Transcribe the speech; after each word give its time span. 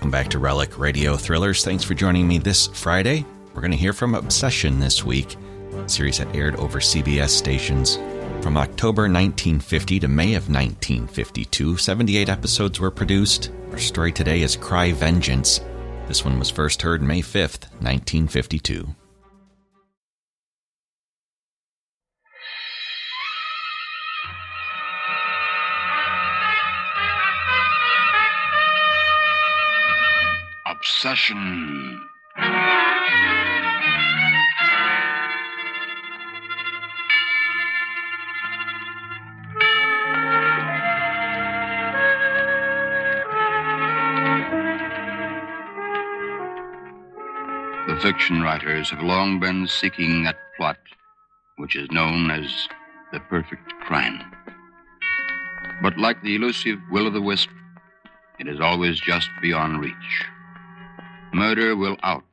Welcome 0.00 0.12
back 0.12 0.28
to 0.28 0.38
Relic 0.38 0.78
Radio 0.78 1.14
Thrillers. 1.14 1.62
Thanks 1.62 1.84
for 1.84 1.92
joining 1.92 2.26
me 2.26 2.38
this 2.38 2.68
Friday. 2.68 3.26
We're 3.52 3.60
going 3.60 3.70
to 3.70 3.76
hear 3.76 3.92
from 3.92 4.14
Obsession 4.14 4.80
this 4.80 5.04
week, 5.04 5.36
a 5.74 5.86
series 5.90 6.16
that 6.16 6.34
aired 6.34 6.56
over 6.56 6.80
CBS 6.80 7.28
stations 7.28 7.96
from 8.42 8.56
October 8.56 9.02
1950 9.02 10.00
to 10.00 10.08
May 10.08 10.36
of 10.36 10.48
1952. 10.48 11.76
78 11.76 12.30
episodes 12.30 12.80
were 12.80 12.90
produced. 12.90 13.52
Our 13.72 13.78
story 13.78 14.10
today 14.10 14.40
is 14.40 14.56
Cry 14.56 14.92
Vengeance. 14.92 15.60
This 16.08 16.24
one 16.24 16.38
was 16.38 16.48
first 16.48 16.80
heard 16.80 17.02
May 17.02 17.20
5th, 17.20 17.68
1952. 17.82 18.94
Obsession. 31.02 31.98
The 47.86 47.98
fiction 48.02 48.42
writers 48.42 48.90
have 48.90 49.00
long 49.00 49.40
been 49.40 49.66
seeking 49.66 50.24
that 50.24 50.36
plot 50.58 50.76
which 51.56 51.76
is 51.76 51.90
known 51.90 52.30
as 52.30 52.68
the 53.10 53.20
perfect 53.20 53.72
crime. 53.80 54.20
But 55.82 55.96
like 55.96 56.22
the 56.22 56.34
elusive 56.34 56.78
will 56.90 57.06
o' 57.06 57.10
the 57.10 57.22
wisp, 57.22 57.48
it 58.38 58.46
is 58.46 58.60
always 58.60 59.00
just 59.00 59.30
beyond 59.40 59.80
reach. 59.80 60.26
Murder 61.32 61.76
will 61.76 61.96
out, 62.02 62.24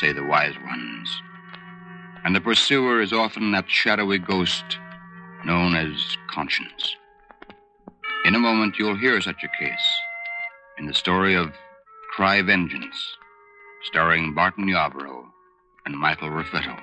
say 0.00 0.12
the 0.12 0.24
wise 0.24 0.54
ones. 0.66 1.22
And 2.24 2.36
the 2.36 2.40
pursuer 2.40 3.00
is 3.00 3.12
often 3.12 3.52
that 3.52 3.70
shadowy 3.70 4.18
ghost 4.18 4.78
known 5.44 5.74
as 5.74 6.16
conscience. 6.30 6.96
In 8.24 8.34
a 8.34 8.38
moment, 8.38 8.78
you'll 8.78 8.98
hear 8.98 9.20
such 9.20 9.42
a 9.42 9.64
case 9.64 10.00
in 10.78 10.86
the 10.86 10.94
story 10.94 11.34
of 11.34 11.52
Cry 12.14 12.42
Vengeance, 12.42 13.16
starring 13.84 14.34
Barton 14.34 14.68
Yarborough 14.68 15.24
and 15.86 15.96
Michael 15.96 16.28
Raffetto. 16.28 16.78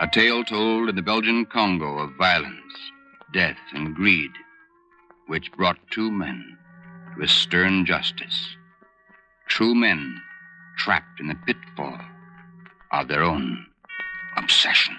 A 0.00 0.06
tale 0.06 0.44
told 0.44 0.88
in 0.88 0.96
the 0.96 1.02
Belgian 1.02 1.44
Congo 1.44 1.98
of 1.98 2.14
violence, 2.16 2.74
death, 3.32 3.58
and 3.74 3.94
greed, 3.94 4.30
which 5.26 5.52
brought 5.52 5.78
two 5.90 6.10
men 6.10 6.56
to 7.16 7.24
a 7.24 7.28
stern 7.28 7.84
justice. 7.84 8.56
True 9.50 9.74
men 9.74 10.22
trapped 10.78 11.18
in 11.18 11.26
the 11.26 11.34
pitfall 11.34 11.98
of 12.92 13.08
their 13.08 13.24
own 13.24 13.66
obsession. 14.36 14.96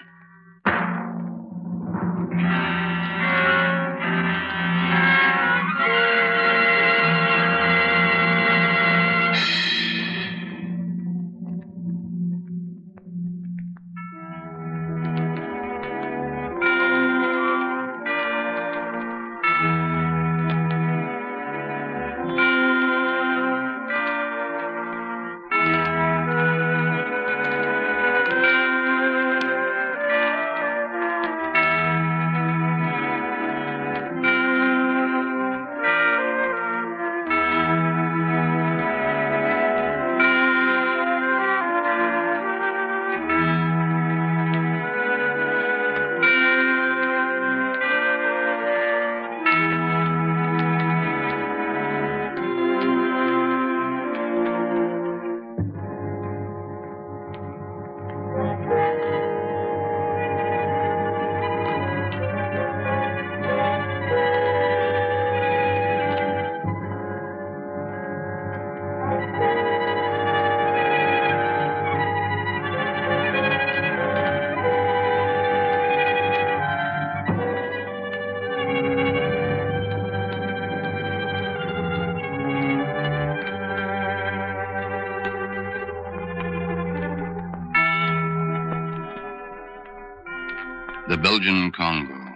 Belgian 91.21 91.71
Congo 91.71 92.33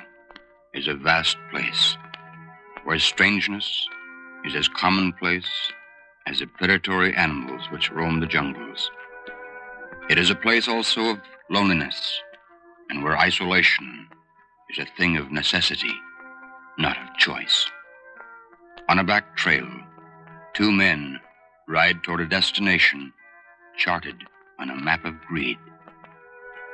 is 0.76 0.88
a 0.88 0.94
vast 0.94 1.38
place 1.50 1.98
where 2.84 3.00
strangeness 3.00 3.88
is 4.46 4.54
as 4.54 4.68
commonplace 4.68 5.50
as 6.28 6.38
the 6.38 6.46
predatory 6.46 7.12
animals 7.16 7.64
which 7.72 7.92
roam 7.92 8.20
the 8.20 8.28
jungles. 8.28 8.92
It 10.08 10.20
is 10.20 10.30
a 10.30 10.36
place 10.36 10.68
also 10.68 11.02
of 11.10 11.20
loneliness 11.50 12.22
and 12.92 13.04
where 13.04 13.18
isolation 13.18 14.08
is 14.70 14.78
a 14.78 14.98
thing 14.98 15.18
of 15.18 15.32
necessity, 15.32 15.96
not 16.78 16.96
of 16.96 17.18
choice. 17.18 17.66
On 18.88 19.00
a 19.00 19.04
back 19.04 19.36
trail, 19.36 19.68
two 20.54 20.72
men 20.72 21.20
ride 21.68 22.04
toward 22.04 22.22
a 22.22 22.28
destination 22.28 23.12
charted 23.78 24.26
on 24.60 24.70
a 24.70 24.76
map 24.76 25.06
of 25.06 25.20
greed. 25.22 25.58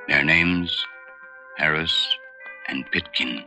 Their 0.09 0.25
names, 0.25 0.85
Harris 1.57 2.07
and 2.67 2.89
Pitkin, 2.91 3.43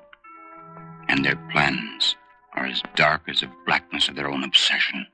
and 1.09 1.25
their 1.25 1.37
plans 1.53 2.17
are 2.55 2.67
as 2.67 2.83
dark 2.95 3.23
as 3.29 3.41
the 3.41 3.51
blackness 3.67 4.09
of 4.09 4.17
their 4.17 4.29
own 4.29 4.45
obsession. 4.45 5.07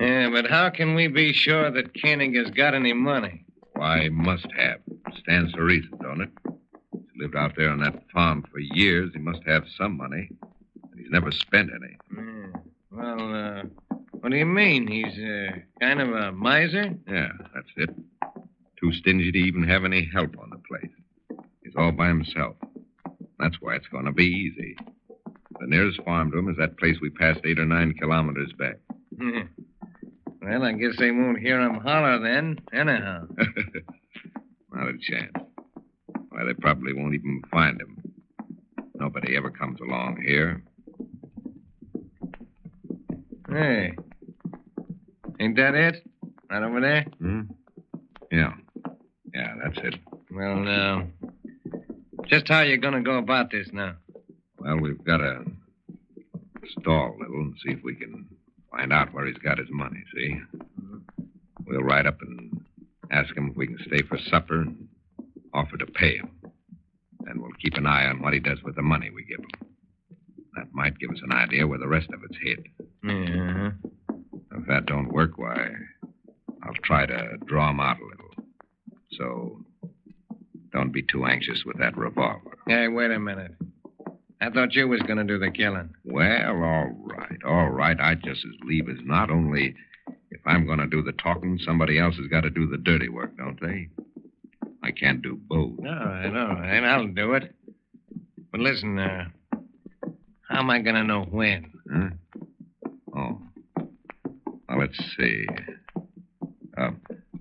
Yeah, 0.00 0.30
but 0.30 0.48
how 0.48 0.70
can 0.70 0.94
we 0.94 1.08
be 1.08 1.34
sure 1.34 1.70
that 1.70 1.92
Koenig 2.00 2.34
has 2.34 2.50
got 2.50 2.74
any 2.74 2.94
money? 2.94 3.44
Why, 3.74 4.08
must 4.08 4.46
have. 4.56 4.80
Stands 5.18 5.52
to 5.52 5.62
reason, 5.62 5.92
don't 6.00 6.22
it? 6.22 6.30
He's 6.92 7.02
lived 7.16 7.36
out 7.36 7.52
there 7.56 7.70
on 7.70 7.80
that 7.80 8.02
farm 8.12 8.44
for 8.50 8.58
years. 8.58 9.10
He 9.12 9.18
must 9.18 9.42
have 9.46 9.64
some 9.76 9.96
money. 9.96 10.30
And 10.90 11.00
he's 11.00 11.10
never 11.10 11.30
spent 11.30 11.70
any. 11.70 11.89
What 14.30 14.34
do 14.34 14.38
you 14.38 14.46
mean? 14.46 14.86
He's 14.86 15.18
uh, 15.18 15.58
kind 15.80 16.00
of 16.00 16.10
a 16.10 16.30
miser? 16.30 16.94
Yeah, 17.08 17.30
that's 17.52 17.66
it. 17.76 17.90
Too 18.78 18.92
stingy 18.92 19.32
to 19.32 19.38
even 19.38 19.64
have 19.64 19.84
any 19.84 20.08
help 20.14 20.38
on 20.38 20.50
the 20.50 20.60
place. 20.68 21.42
He's 21.64 21.74
all 21.76 21.90
by 21.90 22.06
himself. 22.06 22.54
That's 23.40 23.56
why 23.60 23.74
it's 23.74 23.88
going 23.88 24.04
to 24.04 24.12
be 24.12 24.26
easy. 24.26 24.76
The 25.58 25.66
nearest 25.66 26.00
farm 26.04 26.30
to 26.30 26.38
him 26.38 26.48
is 26.48 26.56
that 26.58 26.78
place 26.78 26.94
we 27.02 27.10
passed 27.10 27.40
eight 27.44 27.58
or 27.58 27.64
nine 27.64 27.92
kilometers 27.94 28.52
back. 28.56 28.76
well, 29.18 30.62
I 30.62 30.72
guess 30.74 30.96
they 30.96 31.10
won't 31.10 31.40
hear 31.40 31.60
him 31.60 31.80
holler 31.80 32.20
then, 32.20 32.60
anyhow. 32.72 33.26
Not 34.72 34.90
a 34.90 34.98
chance. 35.00 35.32
Why, 36.28 36.44
they 36.44 36.54
probably 36.54 36.92
won't 36.92 37.14
even 37.14 37.42
find 37.50 37.80
him. 37.80 38.00
Nobody 38.94 39.36
ever 39.36 39.50
comes 39.50 39.80
along 39.80 40.22
here. 40.24 40.62
Hey. 43.50 43.96
Ain't 45.40 45.56
that 45.56 45.74
it? 45.74 46.06
Right 46.50 46.62
over 46.62 46.80
there? 46.80 47.06
Hmm? 47.18 47.40
Yeah. 48.30 48.52
Yeah, 49.34 49.54
that's 49.62 49.78
it. 49.78 49.94
Well, 50.30 50.68
uh, 50.68 51.02
just 52.26 52.48
how 52.48 52.60
you 52.60 52.76
going 52.76 52.94
to 52.94 53.00
go 53.00 53.16
about 53.18 53.50
this 53.50 53.68
now? 53.72 53.96
Well, 54.58 54.78
we've 54.78 55.02
got 55.02 55.18
to 55.18 55.44
stall 56.78 57.16
a 57.16 57.18
little 57.20 57.40
and 57.40 57.54
see 57.64 57.72
if 57.72 57.82
we 57.82 57.94
can 57.94 58.26
find 58.70 58.92
out 58.92 59.14
where 59.14 59.26
he's 59.26 59.38
got 59.38 59.58
his 59.58 59.68
money, 59.70 60.02
see? 60.14 60.36
We'll 61.66 61.80
ride 61.82 62.06
up 62.06 62.20
and 62.20 62.60
ask 63.10 63.34
him 63.36 63.48
if 63.50 63.56
we 63.56 63.66
can 63.66 63.78
stay 63.86 64.02
for 64.02 64.18
supper 64.18 64.60
and 64.62 64.88
offer 65.54 65.76
to 65.78 65.86
pay 65.86 66.16
him. 66.16 66.30
And 67.26 67.40
we'll 67.40 67.52
keep 67.62 67.74
an 67.74 67.86
eye 67.86 68.06
on 68.06 68.20
what 68.20 68.34
he 68.34 68.40
does 68.40 68.62
with 68.62 68.74
the 68.76 68.82
money 68.82 69.10
we 69.10 69.24
give 69.24 69.38
him. 69.40 69.68
That 70.56 70.66
might 70.72 70.98
give 70.98 71.10
us 71.10 71.20
an 71.22 71.32
idea 71.32 71.66
where 71.66 71.78
the 71.78 71.88
rest 71.88 72.08
of 72.12 72.20
it's 72.28 72.38
hid. 72.42 72.66
Yeah. 73.04 73.69
That 74.80 74.86
don't 74.86 75.12
work, 75.12 75.36
why, 75.36 75.68
I'll 76.62 76.72
try 76.84 77.04
to 77.04 77.36
draw 77.44 77.68
him 77.68 77.80
out 77.80 77.98
a 78.00 78.04
little. 78.06 78.30
So, 79.12 79.60
don't 80.72 80.90
be 80.90 81.02
too 81.02 81.26
anxious 81.26 81.64
with 81.66 81.76
that 81.80 81.98
revolver. 81.98 82.56
Hey, 82.66 82.88
wait 82.88 83.10
a 83.10 83.18
minute. 83.18 83.56
I 84.40 84.48
thought 84.48 84.72
you 84.72 84.88
was 84.88 85.02
going 85.02 85.18
to 85.18 85.24
do 85.24 85.38
the 85.38 85.50
killing. 85.50 85.90
Well, 86.02 86.64
all 86.64 86.94
right, 86.98 87.38
all 87.46 87.68
right. 87.68 88.00
I'd 88.00 88.24
just 88.24 88.42
as 88.42 88.54
leave 88.66 88.88
as 88.88 88.96
not. 89.02 89.30
Only, 89.30 89.74
if 90.30 90.40
I'm 90.46 90.64
going 90.64 90.78
to 90.78 90.86
do 90.86 91.02
the 91.02 91.12
talking, 91.12 91.58
somebody 91.62 91.98
else 91.98 92.16
has 92.16 92.28
got 92.28 92.44
to 92.44 92.50
do 92.50 92.66
the 92.66 92.78
dirty 92.78 93.10
work, 93.10 93.36
don't 93.36 93.60
they? 93.60 93.90
I 94.82 94.92
can't 94.92 95.20
do 95.20 95.38
both. 95.46 95.78
No, 95.78 95.90
I 95.90 96.26
know, 96.30 96.58
and 96.64 96.86
I'll 96.86 97.06
do 97.06 97.34
it. 97.34 97.54
But 98.50 98.62
listen, 98.62 98.98
uh, 98.98 99.24
how 100.48 100.60
am 100.60 100.70
I 100.70 100.78
going 100.78 100.96
to 100.96 101.04
know 101.04 101.24
when? 101.24 101.70
Huh? 101.92 102.08
Let's 104.90 105.16
see. 105.16 105.46
Uh, 106.76 106.90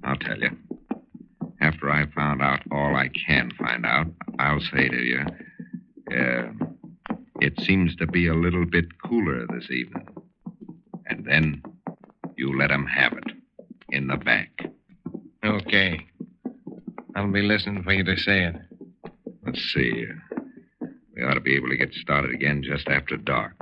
I'll 0.03 0.15
tell 0.17 0.37
you. 0.37 0.51
After 1.61 1.89
I 1.89 2.05
found 2.11 2.43
out 2.43 2.59
all 2.71 2.95
I 2.95 3.09
can 3.25 3.49
find 3.57 3.87
out, 3.87 4.05
I'll 4.37 4.59
say 4.59 4.87
to 4.87 4.95
you, 4.95 5.21
uh, 6.11 6.51
it 7.41 7.59
seems 7.61 7.95
to 7.95 8.05
be 8.05 8.27
a 8.27 8.35
little 8.35 8.67
bit 8.67 8.85
cooler 9.03 9.47
this 9.47 9.67
evening. 9.71 10.07
And 11.07 11.25
then 11.25 11.63
you 12.37 12.55
let 12.55 12.69
'em 12.69 12.85
have 12.85 13.13
it 13.13 13.31
in 13.89 14.05
the 14.05 14.17
back. 14.17 14.51
Okay. 15.43 16.05
I'll 17.15 17.31
be 17.31 17.41
listening 17.41 17.81
for 17.81 17.93
you 17.93 18.03
to 18.03 18.15
say 18.15 18.43
it. 18.45 18.57
Let's 19.43 19.73
see. 19.73 20.05
We 21.15 21.23
ought 21.23 21.33
to 21.33 21.41
be 21.41 21.55
able 21.55 21.69
to 21.69 21.77
get 21.77 21.95
started 21.95 22.31
again 22.31 22.61
just 22.61 22.87
after 22.87 23.17
dark. 23.17 23.53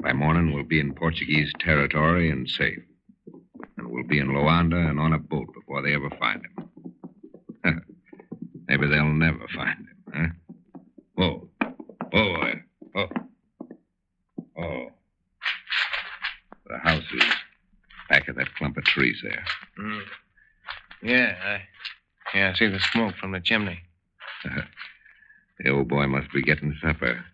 By 0.00 0.12
morning, 0.12 0.52
we'll 0.52 0.62
be 0.62 0.78
in 0.78 0.94
Portuguese 0.94 1.52
territory 1.58 2.30
and 2.30 2.48
safe. 2.48 2.78
Be 4.12 4.18
in 4.18 4.28
Luanda 4.28 4.90
and 4.90 5.00
on 5.00 5.14
a 5.14 5.18
boat 5.18 5.48
before 5.54 5.80
they 5.80 5.94
ever 5.94 6.10
find 6.20 6.42
him. 6.44 6.70
Maybe 8.68 8.86
they'll 8.86 9.06
never 9.06 9.48
find 9.54 9.78
him, 9.78 9.96
huh? 10.14 10.26
Whoa. 11.14 11.48
Oh. 12.94 13.06
Oh. 14.58 14.88
The 16.66 16.78
house 16.82 17.02
is 17.14 17.24
back 18.10 18.28
of 18.28 18.36
that 18.36 18.54
clump 18.56 18.76
of 18.76 18.84
trees 18.84 19.16
there. 19.22 19.44
Mm. 19.80 20.02
Yeah, 21.02 21.34
I, 21.42 22.36
yeah, 22.36 22.50
I 22.50 22.58
see 22.58 22.66
the 22.66 22.80
smoke 22.92 23.14
from 23.16 23.32
the 23.32 23.40
chimney. 23.40 23.78
The 25.58 25.70
old 25.70 25.88
boy 25.88 26.06
must 26.08 26.32
be 26.32 26.42
getting 26.42 26.76
supper. 26.82 27.24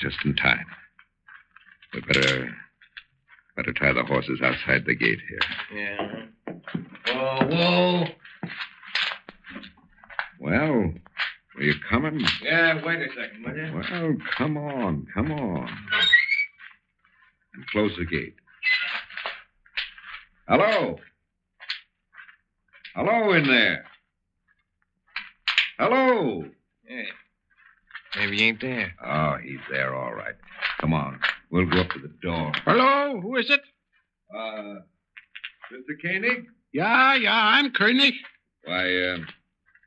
Just 0.00 0.18
in 0.24 0.36
time. 0.36 0.66
We 1.92 2.00
better 2.02 2.54
better 3.56 3.72
tie 3.72 3.92
the 3.92 4.04
horses 4.04 4.40
outside 4.42 4.84
the 4.86 4.94
gate 4.94 5.20
here. 5.28 5.40
Yeah. 5.74 6.54
Whoa, 7.08 7.46
whoa. 7.46 8.04
Well, 10.40 10.92
are 11.56 11.62
you 11.62 11.74
coming? 11.88 12.20
Yeah, 12.42 12.84
wait 12.84 13.00
a 13.00 13.08
second, 13.08 13.44
will 13.44 13.56
you? 13.56 13.72
Well, 13.74 14.16
come 14.36 14.56
on, 14.56 15.06
come 15.14 15.30
on. 15.30 15.68
And 17.54 17.66
close 17.68 17.92
the 17.96 18.04
gate. 18.04 18.34
Hello? 20.48 20.98
Hello 22.94 23.32
in 23.32 23.46
there. 23.46 23.86
Hello? 25.78 26.44
Yeah. 26.88 27.02
Maybe 28.16 28.36
he 28.36 28.44
ain't 28.48 28.60
there. 28.60 28.94
Oh, 29.04 29.36
he's 29.42 29.60
there, 29.70 29.94
all 29.94 30.12
right. 30.14 30.34
Come 30.80 30.92
on. 30.92 31.18
We'll 31.54 31.66
go 31.66 31.82
up 31.82 31.90
to 31.90 32.00
the 32.00 32.10
door. 32.20 32.50
Hello, 32.64 33.20
who 33.20 33.36
is 33.36 33.48
it? 33.48 33.60
Uh, 34.36 34.80
Mr. 35.72 35.94
Koenig? 36.02 36.46
Yeah, 36.72 37.14
yeah, 37.14 37.32
I'm 37.32 37.70
Koenig. 37.70 38.14
Why, 38.64 38.92
uh, 38.92 39.18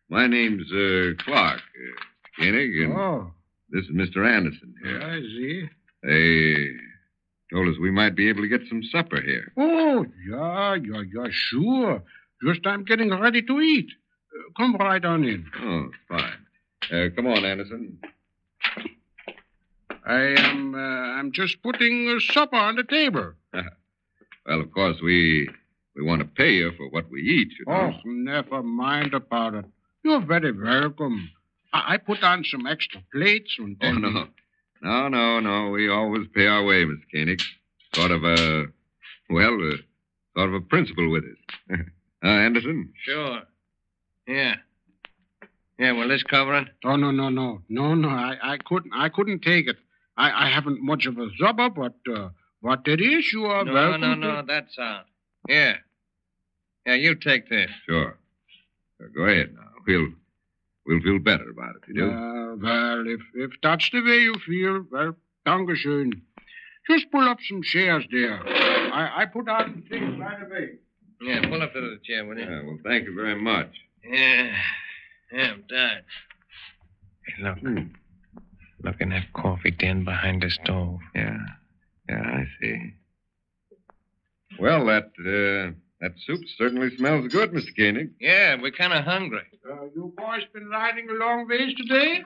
my 0.09 0.27
name's 0.27 0.71
uh, 0.71 1.21
Clark, 1.25 1.57
uh, 1.59 2.01
Koenig, 2.39 2.71
and 2.83 2.93
Oh, 2.93 3.31
this 3.69 3.83
is 3.83 3.91
Mr. 3.93 4.25
Anderson 4.25 4.73
here. 4.81 5.01
I 5.01 5.19
see. 5.19 5.65
They 6.03 6.67
told 7.53 7.67
us 7.67 7.75
we 7.81 7.91
might 7.91 8.15
be 8.15 8.29
able 8.29 8.43
to 8.43 8.47
get 8.47 8.61
some 8.69 8.81
supper 8.83 9.19
here. 9.19 9.51
Oh, 9.57 10.05
yeah, 10.25 10.75
yeah, 10.75 11.03
yeah, 11.13 11.27
sure. 11.29 12.01
Just 12.45 12.65
I'm 12.65 12.85
getting 12.85 13.09
ready 13.09 13.41
to 13.41 13.59
eat. 13.59 13.89
Uh, 14.33 14.53
come 14.55 14.77
right 14.77 15.03
on 15.03 15.25
in. 15.25 15.45
Oh, 15.61 15.89
fine. 16.07 16.31
Uh, 16.93 17.09
come 17.13 17.27
on, 17.27 17.43
Anderson. 17.43 17.99
I 20.07 20.21
am, 20.39 20.73
uh, 20.73 20.77
I'm 20.77 21.31
just 21.33 21.61
putting 21.61 22.09
uh, 22.09 22.33
supper 22.33 22.55
on 22.55 22.75
the 22.75 22.83
table. 22.83 23.33
Well, 24.45 24.61
of 24.61 24.71
course, 24.71 24.95
we 25.03 25.49
we 25.93 26.03
want 26.03 26.21
to 26.21 26.25
pay 26.25 26.53
you 26.53 26.71
for 26.77 26.87
what 26.89 27.09
we 27.11 27.19
eat, 27.19 27.49
you 27.59 27.65
know. 27.67 27.91
Oh, 27.93 27.99
never 28.05 28.63
mind 28.63 29.13
about 29.13 29.55
it. 29.55 29.65
You're 30.05 30.21
very 30.25 30.53
welcome. 30.53 31.29
I, 31.73 31.95
I 31.95 31.97
put 31.97 32.23
on 32.23 32.45
some 32.45 32.65
extra 32.65 33.01
plates 33.11 33.57
and 33.59 33.75
Oh, 33.81 33.85
then... 33.85 34.01
no. 34.01 34.27
No, 34.81 35.07
no, 35.09 35.39
no. 35.41 35.69
We 35.71 35.89
always 35.89 36.27
pay 36.33 36.47
our 36.47 36.63
way, 36.63 36.85
Miss 36.85 36.99
Koenig. 37.13 37.41
Sort 37.93 38.11
of 38.11 38.23
a, 38.23 38.67
well, 39.29 39.57
uh, 39.73 39.75
sort 40.37 40.47
of 40.47 40.53
a 40.53 40.61
principle 40.61 41.09
with 41.11 41.25
us. 41.25 41.79
uh, 42.23 42.27
Anderson? 42.27 42.93
Sure. 43.03 43.41
Yeah. 44.27 44.55
Yeah, 45.77 45.91
will 45.91 46.07
this 46.07 46.23
cover 46.23 46.57
it? 46.59 46.69
Oh 46.85 46.95
no 46.95 47.11
no 47.11 47.27
no 47.27 47.61
no 47.67 47.93
no! 47.95 48.07
I, 48.09 48.37
I 48.41 48.57
couldn't 48.65 48.93
I 48.95 49.09
couldn't 49.09 49.41
take 49.41 49.67
it. 49.67 49.75
I, 50.17 50.45
I 50.47 50.49
haven't 50.49 50.81
much 50.81 51.05
of 51.05 51.17
a 51.17 51.27
supper, 51.39 51.69
but 51.69 51.95
uh, 52.13 52.29
what 52.61 52.87
it 52.87 52.99
is, 53.01 53.31
you 53.31 53.45
are 53.45 53.63
No, 53.63 53.73
welcome. 53.73 54.01
no, 54.01 54.13
to- 54.15 54.19
no, 54.19 54.41
that's 54.47 54.77
out. 54.79 55.05
Yeah. 55.47 55.75
Yeah, 56.85 56.95
you 56.95 57.15
take 57.15 57.49
this. 57.49 57.69
Sure. 57.85 58.17
Uh, 59.01 59.07
go 59.15 59.23
ahead 59.23 59.53
now. 59.53 59.61
We'll, 59.85 60.07
we'll 60.85 61.01
feel 61.01 61.19
better 61.19 61.49
about 61.49 61.75
it, 61.75 61.83
you 61.87 61.93
do? 61.95 62.09
Uh, 62.11 62.55
well, 62.55 63.07
if 63.07 63.21
if 63.35 63.51
that's 63.61 63.89
the 63.91 64.01
way 64.01 64.19
you 64.19 64.33
feel, 64.45 64.85
well, 64.91 65.15
dankeschön. 65.45 66.21
Just 66.89 67.11
pull 67.11 67.27
up 67.27 67.37
some 67.47 67.61
chairs 67.61 68.05
there. 68.11 68.39
I, 68.47 69.21
I 69.23 69.25
put 69.25 69.47
out 69.49 69.67
the 69.75 69.81
things 69.89 70.17
right 70.19 70.41
away. 70.41 70.69
Yeah, 71.21 71.41
pull 71.49 71.61
up 71.61 71.73
to 71.73 71.81
the 71.81 71.99
chair, 72.03 72.25
will 72.25 72.37
you? 72.37 72.45
Yeah, 72.45 72.61
well, 72.63 72.77
thank 72.83 73.05
you 73.05 73.13
very 73.15 73.35
much. 73.39 73.69
Yeah. 74.03 74.55
Yeah, 75.33 75.51
I'm 75.51 75.63
tired. 75.69 76.03
Hey, 77.25 77.43
look. 77.43 77.57
Hmm. 77.59 77.77
Look 78.87 79.01
in 79.01 79.09
that 79.09 79.33
coffee 79.33 79.71
tin 79.71 80.05
behind 80.05 80.43
the 80.43 80.49
stove. 80.49 80.99
Yeah. 81.13 81.37
Yeah, 82.07 82.21
I 82.21 82.45
see. 82.61 82.93
Well, 84.61 84.85
that, 84.85 85.11
uh, 85.19 85.75
that 85.99 86.13
soup 86.25 86.39
certainly 86.57 86.95
smells 86.95 87.27
good, 87.27 87.51
Mr. 87.51 87.75
Koenig. 87.75 88.11
Yeah, 88.21 88.55
we're 88.61 88.71
kind 88.71 88.93
of 88.93 89.03
hungry. 89.03 89.43
Uh, 89.69 89.87
you 89.93 90.13
boys 90.15 90.43
been 90.53 90.69
riding 90.69 91.09
a 91.09 91.13
long 91.15 91.49
ways 91.49 91.73
today? 91.75 92.23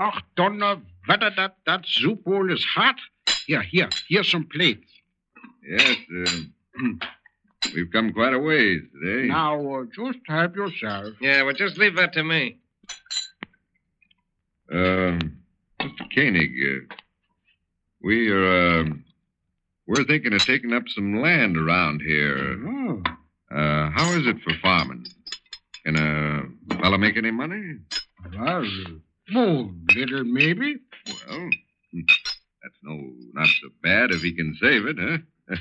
Ach, 0.00 0.20
donner, 0.34 0.82
wetter, 1.08 1.30
that, 1.36 1.54
that 1.64 1.86
soup 1.86 2.24
bowl 2.24 2.52
is 2.52 2.64
hot. 2.64 2.96
Here, 3.46 3.62
here, 3.62 3.88
here's 4.08 4.28
some 4.28 4.48
plates. 4.52 4.90
Yes, 5.64 5.96
uh, 6.26 6.30
we've 7.74 7.92
come 7.92 8.12
quite 8.12 8.34
a 8.34 8.38
ways 8.40 8.80
today. 8.92 9.28
Now, 9.28 9.74
uh, 9.74 9.84
just 9.94 10.18
help 10.26 10.56
yourself. 10.56 11.14
Yeah, 11.20 11.42
well, 11.42 11.54
just 11.54 11.78
leave 11.78 11.94
that 11.94 12.14
to 12.14 12.24
me. 12.24 12.59
Um, 14.72 15.38
Mr. 15.80 16.14
Koenig, 16.14 16.52
uh, 16.52 16.94
we 18.02 18.30
are, 18.30 18.80
um, 18.80 19.04
we're 19.86 20.04
thinking 20.04 20.32
of 20.32 20.44
taking 20.44 20.72
up 20.72 20.84
some 20.88 21.20
land 21.20 21.56
around 21.56 22.00
here. 22.02 22.56
Oh, 22.66 23.02
Uh, 23.50 23.90
how 23.90 24.12
is 24.12 24.26
it 24.28 24.36
for 24.42 24.54
farming? 24.62 25.04
Can 25.84 25.96
a 25.96 26.76
fella 26.76 26.98
make 26.98 27.16
any 27.16 27.30
money? 27.32 27.78
well, 28.38 28.64
oh, 29.34 29.70
little 29.96 30.24
maybe. 30.24 30.76
Well, 31.06 31.50
hmm, 31.92 32.00
that's 32.62 32.76
no, 32.84 33.10
not 33.32 33.48
so 33.48 33.68
bad 33.82 34.10
if 34.12 34.22
he 34.22 34.32
can 34.32 34.56
save 34.60 34.86
it, 34.86 34.96
huh? 35.00 35.18
In 35.52 35.58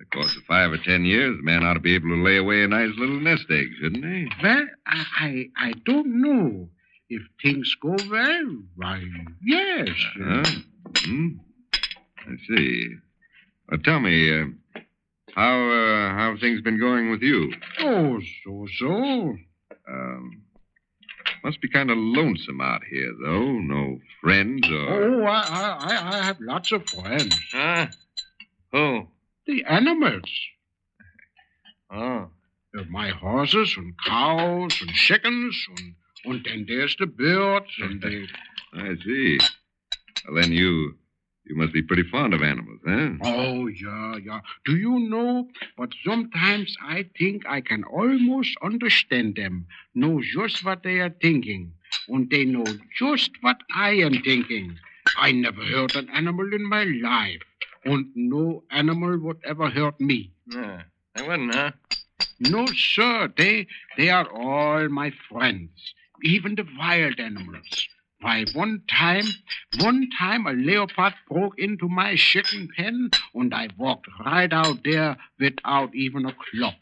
the 0.00 0.04
course 0.12 0.36
of 0.36 0.42
five 0.42 0.72
or 0.72 0.78
ten 0.78 1.04
years, 1.06 1.36
the 1.38 1.42
man 1.42 1.64
ought 1.64 1.74
to 1.74 1.80
be 1.80 1.94
able 1.94 2.10
to 2.10 2.22
lay 2.22 2.36
away 2.36 2.62
a 2.62 2.68
nice 2.68 2.90
little 2.98 3.20
nest 3.20 3.46
egg, 3.50 3.68
shouldn't 3.80 4.04
he? 4.04 4.28
Well, 4.42 4.66
I, 4.86 5.04
I, 5.18 5.44
I 5.56 5.72
don't 5.86 6.20
know. 6.20 6.68
If 7.08 7.22
things 7.40 7.74
go 7.80 7.94
well, 8.10 8.56
why, 8.74 9.02
yes. 9.44 9.88
Huh? 10.20 10.42
Hmm? 10.96 11.28
I 12.18 12.34
see. 12.48 12.88
Well, 13.70 13.80
tell 13.84 14.00
me, 14.00 14.40
uh, 14.40 14.44
how 15.34 15.70
uh, 15.70 16.14
how 16.14 16.30
have 16.32 16.40
things 16.40 16.60
been 16.62 16.80
going 16.80 17.10
with 17.10 17.22
you? 17.22 17.52
Oh, 17.80 18.18
so, 18.44 18.66
so. 18.78 19.36
Um, 19.88 20.42
must 21.44 21.60
be 21.60 21.68
kind 21.68 21.90
of 21.92 21.96
lonesome 21.98 22.60
out 22.60 22.82
here, 22.90 23.12
though. 23.24 23.52
No 23.52 24.00
friends 24.20 24.68
or. 24.68 25.22
Oh, 25.22 25.24
I, 25.26 25.40
I, 25.42 25.76
I- 25.78 26.18
I 26.18 26.22
have 26.24 26.38
lots 26.40 26.72
of 26.72 26.88
friends. 26.88 27.38
Huh? 27.52 27.86
Who? 28.72 29.06
The 29.46 29.62
animals. 29.64 30.30
Oh. 31.88 32.30
uh, 32.76 32.82
my 32.90 33.10
horses 33.10 33.74
and 33.76 33.94
cows 34.04 34.76
and 34.80 34.90
chickens, 34.90 35.56
and, 35.76 35.94
and 36.26 36.44
then 36.44 36.66
there's 36.68 36.96
the 36.98 37.06
birds 37.06 37.70
and 37.80 38.00
the. 38.00 38.26
I 38.74 38.94
see. 39.04 39.38
Well, 40.26 40.42
then 40.42 40.52
you 40.52 40.94
you 41.46 41.56
must 41.56 41.72
be 41.72 41.82
pretty 41.82 42.02
fond 42.10 42.34
of 42.34 42.42
animals, 42.42 42.80
eh? 42.88 43.10
Oh, 43.22 43.68
yeah, 43.68 44.16
yeah. 44.16 44.40
Do 44.64 44.76
you 44.76 44.98
know? 45.08 45.48
But 45.78 45.90
sometimes 46.04 46.76
I 46.82 47.08
think 47.16 47.44
I 47.48 47.60
can 47.60 47.84
almost 47.84 48.56
understand 48.62 49.36
them, 49.36 49.66
know 49.94 50.20
just 50.20 50.64
what 50.64 50.82
they 50.82 50.98
are 50.98 51.14
thinking, 51.22 51.72
and 52.08 52.28
they 52.30 52.44
know 52.44 52.66
just 52.98 53.30
what 53.42 53.58
I 53.74 53.90
am 53.90 54.22
thinking. 54.22 54.76
I 55.16 55.30
never 55.30 55.62
hurt 55.62 55.94
an 55.94 56.08
animal 56.10 56.52
in 56.52 56.68
my 56.68 56.82
life, 56.82 57.42
and 57.84 58.06
no 58.16 58.64
animal 58.72 59.16
would 59.20 59.38
ever 59.44 59.70
hurt 59.70 60.00
me. 60.00 60.32
Yeah, 60.52 60.82
they 61.14 61.22
wouldn't, 61.22 61.54
huh? 61.54 61.70
No, 62.40 62.66
sir. 62.74 63.32
They 63.36 63.68
they 63.96 64.10
are 64.10 64.28
all 64.28 64.88
my 64.88 65.12
friends, 65.30 65.70
even 66.22 66.54
the 66.54 66.66
wild 66.78 67.18
animals. 67.18 67.88
Why, 68.20 68.44
one 68.54 68.82
time, 68.88 69.26
one 69.78 70.08
time 70.18 70.46
a 70.46 70.52
leopard 70.52 71.14
broke 71.28 71.58
into 71.58 71.88
my 71.88 72.16
chicken 72.16 72.68
pen, 72.76 73.10
and 73.34 73.54
I 73.54 73.68
walked 73.76 74.06
right 74.24 74.52
out 74.52 74.84
there 74.84 75.16
without 75.38 75.94
even 75.94 76.24
a 76.24 76.34
club. 76.50 76.74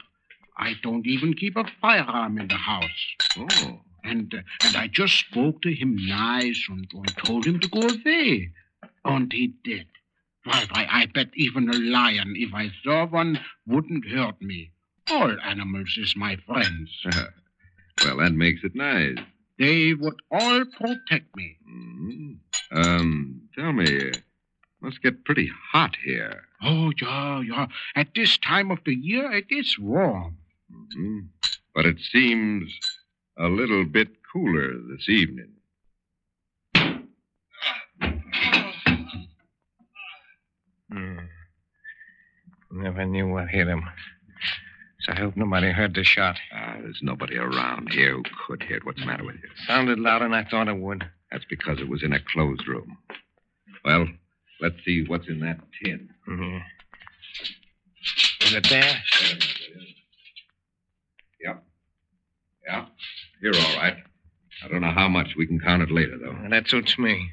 I 0.56 0.74
don't 0.82 1.06
even 1.06 1.34
keep 1.34 1.56
a 1.56 1.64
firearm 1.80 2.38
in 2.38 2.48
the 2.48 2.54
house. 2.54 3.14
Oh. 3.36 3.80
And 4.04 4.32
uh, 4.32 4.42
and 4.66 4.76
I 4.76 4.86
just 4.86 5.18
spoke 5.18 5.62
to 5.62 5.74
him 5.74 5.96
nice 6.06 6.66
and, 6.68 6.86
and 6.92 7.16
told 7.16 7.46
him 7.46 7.58
to 7.58 7.68
go 7.68 7.80
away. 7.80 8.50
And 9.04 9.32
he 9.32 9.54
did. 9.64 9.86
Why, 10.44 10.66
why, 10.70 10.86
I 10.90 11.06
bet 11.06 11.30
even 11.34 11.68
a 11.70 11.72
lion, 11.72 12.34
if 12.36 12.54
I 12.54 12.70
saw 12.84 13.06
one, 13.06 13.40
wouldn't 13.66 14.06
hurt 14.06 14.40
me. 14.42 14.70
All 15.10 15.36
animals 15.40 15.96
is 15.98 16.14
my 16.16 16.36
friends. 16.46 16.90
Well, 18.02 18.16
that 18.18 18.32
makes 18.32 18.64
it 18.64 18.74
nice. 18.74 19.16
They 19.58 19.94
would 19.94 20.16
all 20.30 20.64
protect 20.64 21.34
me. 21.36 21.58
Mhm. 21.68 22.38
Um, 22.72 23.42
tell 23.54 23.72
me, 23.72 24.10
must 24.80 25.02
get 25.02 25.24
pretty 25.24 25.50
hot 25.72 25.96
here. 26.04 26.42
Oh, 26.62 26.92
yeah, 27.00 27.40
yeah. 27.40 27.66
At 27.94 28.14
this 28.14 28.36
time 28.38 28.70
of 28.70 28.78
the 28.84 28.94
year, 28.94 29.30
it 29.32 29.46
is 29.50 29.78
warm. 29.78 30.38
hmm 30.70 31.20
But 31.74 31.86
it 31.86 32.00
seems 32.00 32.78
a 33.38 33.48
little 33.48 33.84
bit 33.84 34.08
cooler 34.32 34.72
this 34.90 35.08
evening. 35.08 35.52
Hmm. 40.90 41.18
Never 42.70 43.04
knew 43.06 43.28
what 43.28 43.48
hit 43.48 43.66
him. 43.68 43.82
So 45.04 45.12
I 45.12 45.16
hope 45.16 45.36
nobody 45.36 45.70
heard 45.70 45.94
the 45.94 46.02
shot. 46.02 46.36
Ah, 46.52 46.76
there's 46.80 47.00
nobody 47.02 47.36
around 47.36 47.90
here 47.92 48.14
who 48.14 48.22
could 48.46 48.62
hear 48.62 48.78
it. 48.78 48.86
What's 48.86 49.00
the 49.00 49.06
matter 49.06 49.24
with 49.24 49.36
you? 49.36 49.48
Sounded 49.66 49.98
louder 49.98 50.24
than 50.24 50.32
I 50.34 50.44
thought 50.48 50.68
it 50.68 50.78
would. 50.78 51.04
That's 51.30 51.44
because 51.44 51.78
it 51.78 51.88
was 51.88 52.02
in 52.02 52.14
a 52.14 52.20
closed 52.32 52.66
room. 52.66 52.96
Well, 53.84 54.06
let's 54.60 54.76
see 54.84 55.04
what's 55.06 55.28
in 55.28 55.40
that 55.40 55.58
tin. 55.82 56.08
Mhm. 56.26 56.62
Is 58.42 58.54
it 58.54 58.66
there? 58.70 59.02
Yep. 61.42 61.64
Yeah. 62.66 62.86
You're 63.42 63.56
all 63.56 63.76
right. 63.76 63.96
I 64.64 64.68
don't 64.68 64.80
know 64.80 64.92
how 64.92 65.08
much. 65.08 65.34
We 65.36 65.46
can 65.46 65.60
count 65.60 65.82
it 65.82 65.90
later, 65.90 66.16
though. 66.16 66.32
Well, 66.32 66.50
that 66.50 66.68
suits 66.68 66.98
me. 66.98 67.30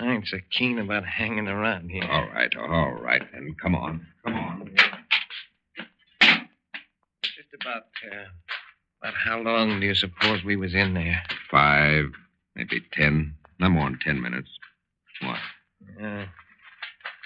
I 0.00 0.12
ain't 0.12 0.28
so 0.28 0.38
keen 0.50 0.78
about 0.78 1.06
hanging 1.06 1.48
around 1.48 1.88
here. 1.90 2.04
All 2.04 2.26
right, 2.28 2.54
all 2.56 2.92
right. 2.92 3.22
Then 3.32 3.54
come 3.60 3.74
on. 3.74 4.06
Come 4.24 4.34
on. 4.34 4.70
About, 7.60 7.82
uh, 8.10 8.24
about 9.02 9.14
how 9.24 9.38
long 9.40 9.80
do 9.80 9.86
you 9.86 9.94
suppose 9.94 10.42
we 10.44 10.56
was 10.56 10.74
in 10.74 10.94
there? 10.94 11.22
Five, 11.50 12.06
maybe 12.56 12.82
ten. 12.92 13.34
No 13.60 13.68
more 13.68 13.88
than 13.90 13.98
ten 14.04 14.20
minutes. 14.20 14.48
What? 15.22 15.38
Uh, 16.02 16.24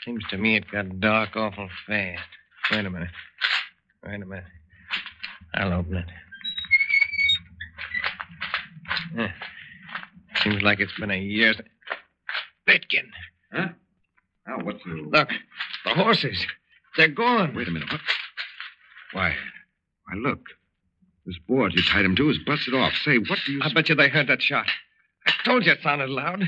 seems 0.04 0.22
to 0.30 0.36
me 0.36 0.56
it 0.56 0.70
got 0.70 1.00
dark 1.00 1.34
awful 1.36 1.68
fast. 1.86 2.20
Wait 2.70 2.84
a 2.84 2.90
minute. 2.90 3.08
Wait 4.04 4.22
a 4.22 4.26
minute. 4.26 4.44
I'll 5.54 5.72
open 5.72 5.96
it. 5.96 6.06
Eh, 9.18 9.28
seems 10.42 10.62
like 10.62 10.80
it's 10.80 10.92
been 10.98 11.10
a 11.10 11.18
year. 11.18 11.54
since- 11.54 11.68
Pitkin, 12.66 13.10
Huh? 13.50 13.68
Oh, 14.46 14.62
what's 14.64 14.82
the... 14.84 14.90
look, 14.90 15.30
the 15.86 15.94
horses. 15.94 16.46
They're 16.98 17.08
gone. 17.08 17.54
Wait 17.54 17.66
a 17.66 17.70
minute. 17.70 17.90
What? 17.90 18.00
Why? 19.12 19.34
Why, 20.08 20.18
look. 20.18 20.40
This 21.26 21.38
board 21.46 21.74
you 21.74 21.82
tied 21.82 22.04
him 22.06 22.16
to 22.16 22.30
is 22.30 22.38
busted 22.38 22.74
off. 22.74 22.94
Say, 23.04 23.18
what 23.18 23.38
do 23.44 23.52
you... 23.52 23.60
I 23.62 23.72
bet 23.72 23.88
you 23.88 23.94
they 23.94 24.08
heard 24.08 24.28
that 24.28 24.40
shot. 24.40 24.66
I 25.26 25.32
told 25.44 25.66
you 25.66 25.72
it 25.72 25.82
sounded 25.82 26.08
loud. 26.08 26.42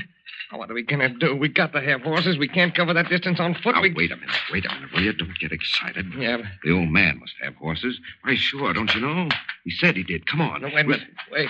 Oh, 0.51 0.57
what 0.57 0.71
are 0.71 0.73
we 0.73 0.83
gonna 0.83 1.09
do? 1.09 1.35
We 1.35 1.49
got 1.49 1.71
to 1.73 1.81
have 1.81 2.01
horses. 2.01 2.37
We 2.37 2.47
can't 2.47 2.75
cover 2.75 2.93
that 2.93 3.07
distance 3.07 3.39
on 3.39 3.53
foot. 3.53 3.75
Now, 3.75 3.81
we... 3.81 3.93
wait 3.93 4.11
a 4.11 4.15
minute. 4.15 4.35
Wait 4.51 4.65
a 4.65 4.73
minute, 4.73 4.91
will 4.91 5.03
you? 5.03 5.13
Don't 5.13 5.37
get 5.39 5.51
excited. 5.51 6.07
Yeah, 6.17 6.37
but... 6.37 6.45
The 6.63 6.71
old 6.71 6.89
man 6.89 7.19
must 7.19 7.35
have 7.43 7.55
horses. 7.55 7.99
Why, 8.23 8.35
sure, 8.35 8.73
don't 8.73 8.93
you 8.95 9.01
know? 9.01 9.29
He 9.63 9.71
said 9.71 9.95
he 9.95 10.03
did. 10.03 10.25
Come 10.25 10.41
on. 10.41 10.61
No, 10.61 10.69
wait 10.69 10.85
a 10.85 10.87
minute. 10.87 11.07
Wait. 11.31 11.49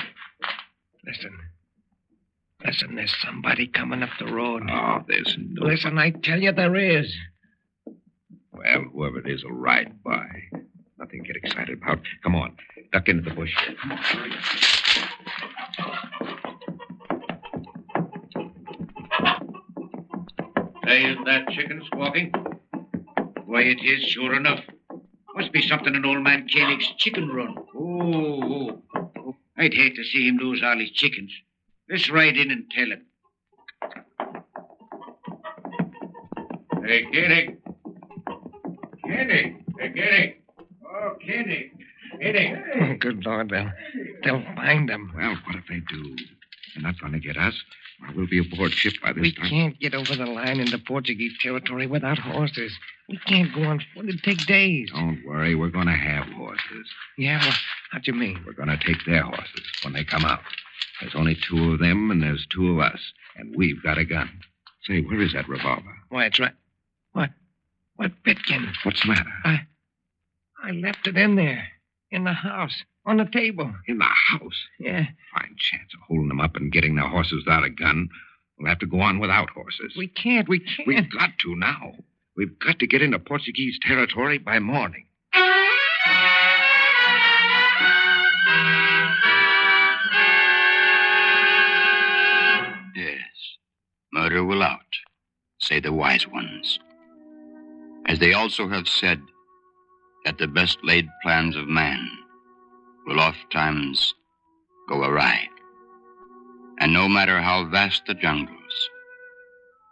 Listen. 1.05 1.37
Listen, 2.65 2.95
there's 2.95 3.15
somebody 3.25 3.65
coming 3.65 4.03
up 4.03 4.09
the 4.19 4.31
road. 4.31 4.69
Oh, 4.69 4.99
there's 5.07 5.35
no... 5.39 5.65
Listen, 5.65 5.97
I 5.97 6.11
tell 6.11 6.39
you 6.39 6.51
there 6.51 6.75
is. 6.75 7.15
Well, 8.51 8.83
whoever 8.93 9.19
it 9.19 9.29
is 9.29 9.43
will 9.43 9.53
ride 9.53 10.03
by. 10.03 10.27
Nothing 11.01 11.23
to 11.23 11.33
get 11.33 11.43
excited 11.43 11.81
about. 11.81 11.99
Come 12.21 12.35
on. 12.35 12.55
Duck 12.93 13.09
into 13.09 13.27
the 13.27 13.35
bush. 13.35 13.55
Come 13.81 13.91
on, 13.91 13.97
hurry. 13.97 14.31
Say, 20.85 21.03
is 21.05 21.17
that 21.25 21.49
chicken 21.49 21.81
squawking? 21.87 22.31
Why, 23.45 23.61
it 23.61 23.79
is, 23.83 24.03
sure 24.03 24.35
enough. 24.35 24.59
Must 25.35 25.51
be 25.51 25.67
something 25.67 25.95
in 25.95 26.05
old 26.05 26.21
man 26.21 26.47
Koenig's 26.47 26.93
chicken 26.97 27.29
run. 27.29 27.55
Oh, 27.75 28.79
oh. 28.95 29.35
I'd 29.57 29.73
hate 29.73 29.95
to 29.95 30.03
see 30.03 30.27
him 30.27 30.37
lose 30.37 30.61
all 30.63 30.77
his 30.77 30.91
chickens. 30.91 31.31
Let's 31.89 32.11
ride 32.11 32.37
in 32.37 32.51
and 32.51 32.69
tell 32.69 32.91
him. 32.91 33.05
Hey, 36.85 37.05
Koenig. 37.11 37.57
Koenig. 39.03 39.55
Hey, 39.79 39.89
Koenig. 39.89 40.40
Koenig. 41.25 41.71
Koenig. 42.19 42.99
Good 42.99 43.25
Lord, 43.25 43.49
they'll, 43.49 43.71
they'll 44.23 44.55
find 44.55 44.89
them. 44.89 45.11
Well, 45.15 45.37
what 45.45 45.55
if 45.55 45.63
they 45.69 45.79
do? 45.89 46.15
They're 46.75 46.83
not 46.83 46.99
going 46.99 47.13
to 47.13 47.19
get 47.19 47.37
us. 47.37 47.55
Well, 48.01 48.11
we'll 48.15 48.27
be 48.27 48.39
aboard 48.39 48.71
ship 48.71 48.93
by 49.03 49.13
this 49.13 49.21
We 49.21 49.31
time. 49.33 49.43
We 49.43 49.49
can't 49.49 49.79
get 49.79 49.93
over 49.93 50.15
the 50.15 50.25
line 50.25 50.59
into 50.59 50.77
Portuguese 50.79 51.33
territory 51.41 51.87
without 51.87 52.17
horses. 52.17 52.73
We 53.09 53.19
can't 53.25 53.53
go 53.53 53.63
on 53.63 53.83
foot. 53.93 54.07
It'd 54.07 54.23
take 54.23 54.45
days. 54.45 54.89
Don't 54.91 55.23
worry. 55.25 55.53
We're 55.55 55.69
going 55.69 55.87
to 55.87 55.93
have 55.93 56.27
horses. 56.29 56.87
Yeah, 57.17 57.39
well, 57.41 57.53
how 57.91 57.99
do 57.99 58.11
you 58.11 58.17
mean? 58.17 58.43
We're 58.45 58.53
going 58.53 58.69
to 58.69 58.77
take 58.77 59.05
their 59.05 59.23
horses 59.23 59.63
when 59.83 59.93
they 59.93 60.03
come 60.03 60.25
out. 60.25 60.39
There's 61.01 61.15
only 61.15 61.35
two 61.47 61.73
of 61.73 61.79
them, 61.79 62.11
and 62.11 62.21
there's 62.23 62.47
two 62.49 62.71
of 62.71 62.79
us. 62.79 62.99
And 63.35 63.55
we've 63.55 63.81
got 63.83 63.97
a 63.97 64.05
gun. 64.05 64.29
Say, 64.87 65.01
where 65.01 65.21
is 65.21 65.33
that 65.33 65.47
revolver? 65.47 65.95
Why, 66.09 66.25
it's 66.25 66.39
right. 66.39 66.53
What? 67.13 67.29
What, 67.97 68.11
Pitkin? 68.23 68.71
What's 68.83 69.01
the 69.01 69.09
matter? 69.09 69.29
I, 69.43 69.61
I 70.71 70.73
left 70.73 71.05
it 71.05 71.17
in 71.17 71.35
there, 71.35 71.67
in 72.11 72.23
the 72.23 72.31
house, 72.31 72.83
on 73.05 73.17
the 73.17 73.25
table. 73.25 73.73
In 73.89 73.97
the 73.97 74.05
house. 74.05 74.67
Yeah, 74.79 75.03
Fine 75.33 75.55
chance 75.57 75.93
of 75.93 75.99
holding 76.07 76.29
them 76.29 76.39
up 76.39 76.55
and 76.55 76.71
getting 76.71 76.95
their 76.95 77.09
horses 77.09 77.43
without 77.45 77.65
a 77.65 77.69
gun. 77.69 78.07
We'll 78.57 78.69
have 78.69 78.79
to 78.79 78.85
go 78.85 79.01
on 79.01 79.19
without 79.19 79.49
horses. 79.49 79.95
we 79.97 80.07
can't. 80.07 80.47
We 80.47 80.59
can't. 80.59 80.87
We've 80.87 81.11
got 81.11 81.31
to 81.39 81.55
now. 81.57 81.91
We've 82.37 82.57
got 82.57 82.79
to 82.79 82.87
get 82.87 83.01
into 83.01 83.19
Portuguese 83.19 83.79
territory 83.81 84.37
by 84.37 84.59
morning. 84.59 85.07
Yes. 92.95 93.19
Murder 94.13 94.45
will 94.45 94.63
out, 94.63 94.79
say 95.59 95.79
the 95.81 95.91
wise 95.91 96.27
ones. 96.27 96.79
As 98.05 98.19
they 98.19 98.33
also 98.33 98.67
have 98.69 98.87
said 98.87 99.21
that 100.25 100.37
the 100.37 100.47
best 100.47 100.79
laid 100.83 101.07
plans 101.23 101.55
of 101.55 101.67
man 101.67 102.07
will 103.05 103.19
ofttimes 103.19 104.13
go 104.87 105.03
awry. 105.03 105.47
And 106.79 106.93
no 106.93 107.07
matter 107.07 107.41
how 107.41 107.65
vast 107.65 108.05
the 108.05 108.13
jungles, 108.13 108.89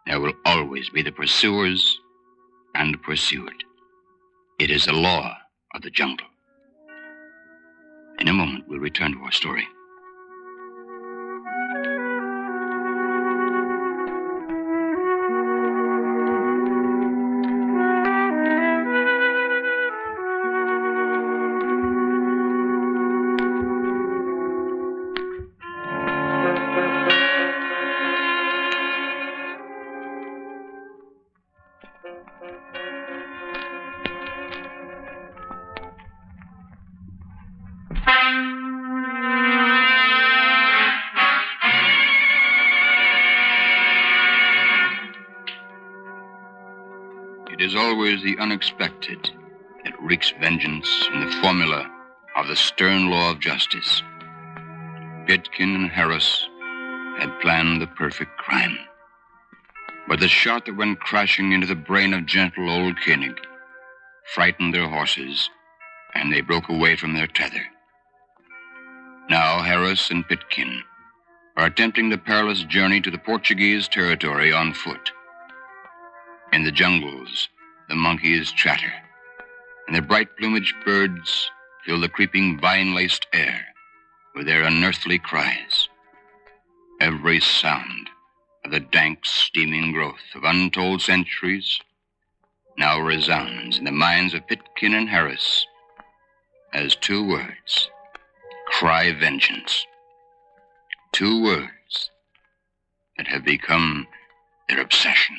there 0.06 0.20
will 0.20 0.34
always 0.46 0.90
be 0.90 1.02
the 1.02 1.12
pursuers 1.12 2.00
and 2.76 3.02
pursued. 3.02 3.64
It 4.60 4.72
is 4.72 4.86
the 4.86 4.94
law 4.94 5.36
of 5.74 5.82
the 5.82 5.92
jungle. 5.92 6.28
In 8.20 8.28
a 8.28 8.34
moment, 8.34 8.66
we'll 8.68 8.80
return 8.80 9.14
to 9.14 9.20
our 9.24 9.32
story. 9.32 9.68
Is 47.70 47.76
always 47.76 48.24
the 48.24 48.36
unexpected 48.40 49.30
that 49.86 49.94
wreaks 50.02 50.34
vengeance 50.42 50.90
in 51.14 51.20
the 51.24 51.32
formula 51.34 51.88
of 52.36 52.48
the 52.48 52.56
stern 52.56 53.12
law 53.12 53.30
of 53.30 53.40
justice. 53.40 54.02
Pitkin 55.28 55.76
and 55.76 55.92
Harris 55.92 56.50
had 57.20 57.40
planned 57.42 57.80
the 57.80 57.86
perfect 57.86 58.36
crime. 58.38 58.76
But 60.08 60.20
the 60.20 60.28
shot 60.28 60.66
that 60.66 60.78
went 60.78 61.00
crashing 61.00 61.52
into 61.52 61.68
the 61.68 61.76
brain 61.76 62.12
of 62.16 62.26
gentle 62.26 62.72
old 62.72 62.96
Koenig 63.06 63.38
frightened 64.34 64.74
their 64.74 64.90
horses, 64.90 65.52
and 66.16 66.34
they 66.34 66.42
broke 66.42 66.70
away 66.70 66.96
from 66.96 67.14
their 67.14 67.28
tether. 67.28 67.66
Now 69.30 69.62
Harris 69.62 70.10
and 70.10 70.28
Pitkin 70.28 70.82
are 71.56 71.68
attempting 71.68 72.10
the 72.10 72.18
perilous 72.18 72.64
journey 72.64 73.00
to 73.02 73.12
the 73.12 73.20
Portuguese 73.20 73.88
territory 73.88 74.52
on 74.52 74.74
foot. 74.74 75.12
In 76.52 76.64
the 76.64 76.72
jungles, 76.72 77.48
the 77.90 77.96
monkeys 77.96 78.52
chatter, 78.52 78.94
and 79.88 79.96
the 79.96 80.02
bright 80.02 80.30
plumaged 80.38 80.74
birds 80.86 81.50
fill 81.86 82.00
the 82.00 82.08
creeping 82.08 82.60
vine 82.60 82.94
laced 82.94 83.26
air 83.34 83.66
with 84.36 84.46
their 84.46 84.64
unearthly 84.64 85.18
cries. 85.20 85.90
Every 87.02 87.40
sound 87.40 88.10
of 88.64 88.72
the 88.72 88.80
dank, 88.80 89.26
steaming 89.26 89.92
growth 89.92 90.36
of 90.36 90.44
untold 90.44 91.02
centuries 91.02 91.80
now 92.78 93.00
resounds 93.00 93.78
in 93.78 93.84
the 93.84 93.92
minds 93.92 94.34
of 94.34 94.48
Pitkin 94.48 94.94
and 94.94 95.10
Harris 95.10 95.66
as 96.74 96.96
two 96.96 97.28
words 97.28 97.90
cry 98.68 99.12
vengeance. 99.12 99.86
Two 101.12 101.44
words 101.44 102.12
that 103.18 103.28
have 103.28 103.44
become 103.44 104.08
their 104.70 104.80
obsession. 104.80 105.38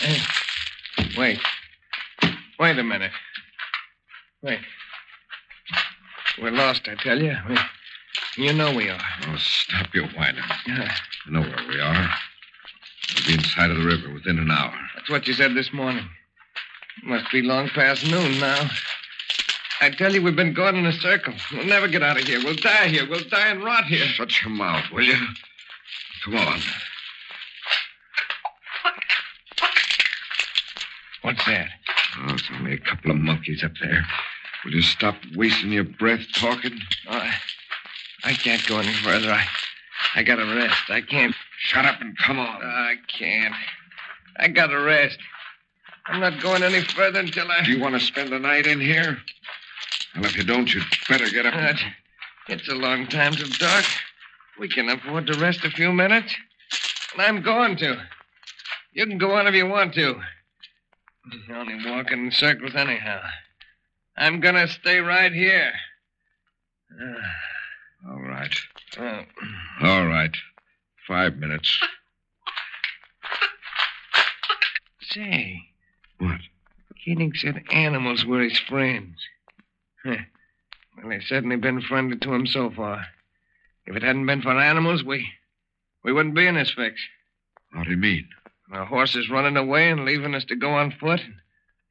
Hey, 0.00 0.18
wait. 1.16 1.38
Wait 2.58 2.78
a 2.78 2.82
minute. 2.82 3.12
Wait. 4.42 4.60
We're 6.40 6.50
lost, 6.50 6.88
I 6.88 6.94
tell 6.94 7.20
you. 7.20 7.36
We, 7.48 7.56
you 8.36 8.52
know 8.52 8.74
we 8.74 8.88
are. 8.88 9.00
Oh, 9.28 9.36
stop 9.36 9.94
your 9.94 10.06
whining. 10.08 10.42
Yeah, 10.66 10.94
I 11.26 11.30
know 11.30 11.40
where 11.40 11.68
we 11.68 11.80
are. 11.80 12.08
We'll 13.14 13.26
be 13.26 13.34
inside 13.34 13.70
of 13.70 13.76
the 13.76 13.84
river 13.84 14.12
within 14.12 14.38
an 14.38 14.50
hour. 14.50 14.74
that's 14.96 15.10
what 15.10 15.26
you 15.26 15.34
said 15.34 15.54
this 15.54 15.72
morning. 15.72 16.08
Must 17.04 17.30
be 17.30 17.42
long 17.42 17.68
past 17.68 18.06
noon 18.10 18.38
now. 18.38 18.70
I 19.80 19.90
tell 19.90 20.14
you, 20.14 20.22
we've 20.22 20.36
been 20.36 20.54
going 20.54 20.76
in 20.76 20.86
a 20.86 20.92
circle. 20.92 21.34
We'll 21.52 21.66
never 21.66 21.88
get 21.88 22.02
out 22.02 22.16
of 22.16 22.24
here. 22.24 22.38
We'll 22.42 22.54
die 22.54 22.88
here. 22.88 23.08
We'll 23.08 23.28
die 23.28 23.48
and 23.48 23.64
rot 23.64 23.84
here. 23.84 24.06
Shut 24.06 24.30
your 24.42 24.50
mouth, 24.50 24.84
will 24.92 25.02
you? 25.02 25.16
Come 26.24 26.36
on. 26.36 26.60
What's 31.22 31.44
that? 31.46 31.68
Oh, 32.18 32.34
it's 32.34 32.48
only 32.52 32.74
a 32.74 32.78
couple 32.78 33.12
of 33.12 33.16
monkeys 33.16 33.62
up 33.62 33.72
there. 33.80 34.04
Will 34.64 34.74
you 34.74 34.82
stop 34.82 35.14
wasting 35.34 35.72
your 35.72 35.84
breath 35.84 36.26
talking? 36.34 36.78
Oh, 37.08 37.16
I, 37.16 37.34
I 38.24 38.32
can't 38.34 38.64
go 38.66 38.78
any 38.78 38.92
further. 38.92 39.30
I, 39.32 39.44
I 40.14 40.22
gotta 40.22 40.44
rest. 40.44 40.90
I 40.90 41.00
can't. 41.00 41.34
Shut 41.58 41.84
up 41.84 42.00
and 42.00 42.16
come 42.18 42.40
on. 42.40 42.60
I 42.62 42.96
can't. 43.06 43.54
I 44.36 44.48
gotta 44.48 44.80
rest. 44.80 45.18
I'm 46.06 46.20
not 46.20 46.42
going 46.42 46.64
any 46.64 46.82
further 46.82 47.20
until 47.20 47.50
I. 47.50 47.62
Do 47.62 47.70
you 47.70 47.80
want 47.80 47.94
to 47.94 48.00
spend 48.00 48.32
the 48.32 48.38
night 48.38 48.66
in 48.66 48.80
here? 48.80 49.18
Well, 50.16 50.24
if 50.24 50.36
you 50.36 50.42
don't, 50.42 50.72
you'd 50.74 50.84
better 51.08 51.30
get 51.30 51.46
up. 51.46 51.54
Uh, 51.54 51.74
it's 52.48 52.68
a 52.68 52.74
long 52.74 53.06
time 53.06 53.32
till 53.32 53.48
dark. 53.58 53.84
We 54.58 54.68
can 54.68 54.88
afford 54.88 55.28
to 55.28 55.38
rest 55.38 55.64
a 55.64 55.70
few 55.70 55.92
minutes. 55.92 56.34
And 57.12 57.22
I'm 57.22 57.42
going 57.42 57.76
to. 57.76 58.02
You 58.92 59.06
can 59.06 59.18
go 59.18 59.34
on 59.36 59.46
if 59.46 59.54
you 59.54 59.66
want 59.66 59.94
to. 59.94 60.20
You're 61.48 61.56
only 61.56 61.78
walking 61.88 62.26
in 62.26 62.30
circles 62.32 62.74
anyhow. 62.74 63.20
I'm 64.16 64.40
gonna 64.40 64.68
stay 64.68 64.98
right 64.98 65.32
here. 65.32 65.72
All 68.08 68.20
right. 68.20 68.54
Uh, 68.98 69.22
All 69.82 70.06
right. 70.06 70.34
Five 71.06 71.36
minutes. 71.36 71.78
say, 75.02 75.62
What? 76.18 76.40
Koenig 77.04 77.36
said 77.36 77.62
animals 77.72 78.24
were 78.24 78.40
his 78.42 78.58
friends. 78.58 79.16
Huh. 80.04 80.16
Well, 80.96 81.08
they've 81.08 81.22
certainly 81.22 81.56
been 81.56 81.80
friendly 81.82 82.16
to 82.18 82.32
him 82.34 82.46
so 82.46 82.70
far. 82.70 83.06
If 83.86 83.96
it 83.96 84.02
hadn't 84.02 84.26
been 84.26 84.42
for 84.42 84.50
animals, 84.58 85.02
we 85.02 85.26
we 86.04 86.12
wouldn't 86.12 86.34
be 86.34 86.46
in 86.46 86.54
this 86.54 86.70
fix. 86.72 87.00
What 87.72 87.84
do 87.84 87.90
you 87.90 87.96
mean? 87.96 88.28
Our 88.72 88.86
horses 88.86 89.28
running 89.28 89.58
away 89.58 89.90
and 89.90 90.06
leaving 90.06 90.34
us 90.34 90.44
to 90.46 90.56
go 90.56 90.70
on 90.70 90.92
foot. 90.92 91.20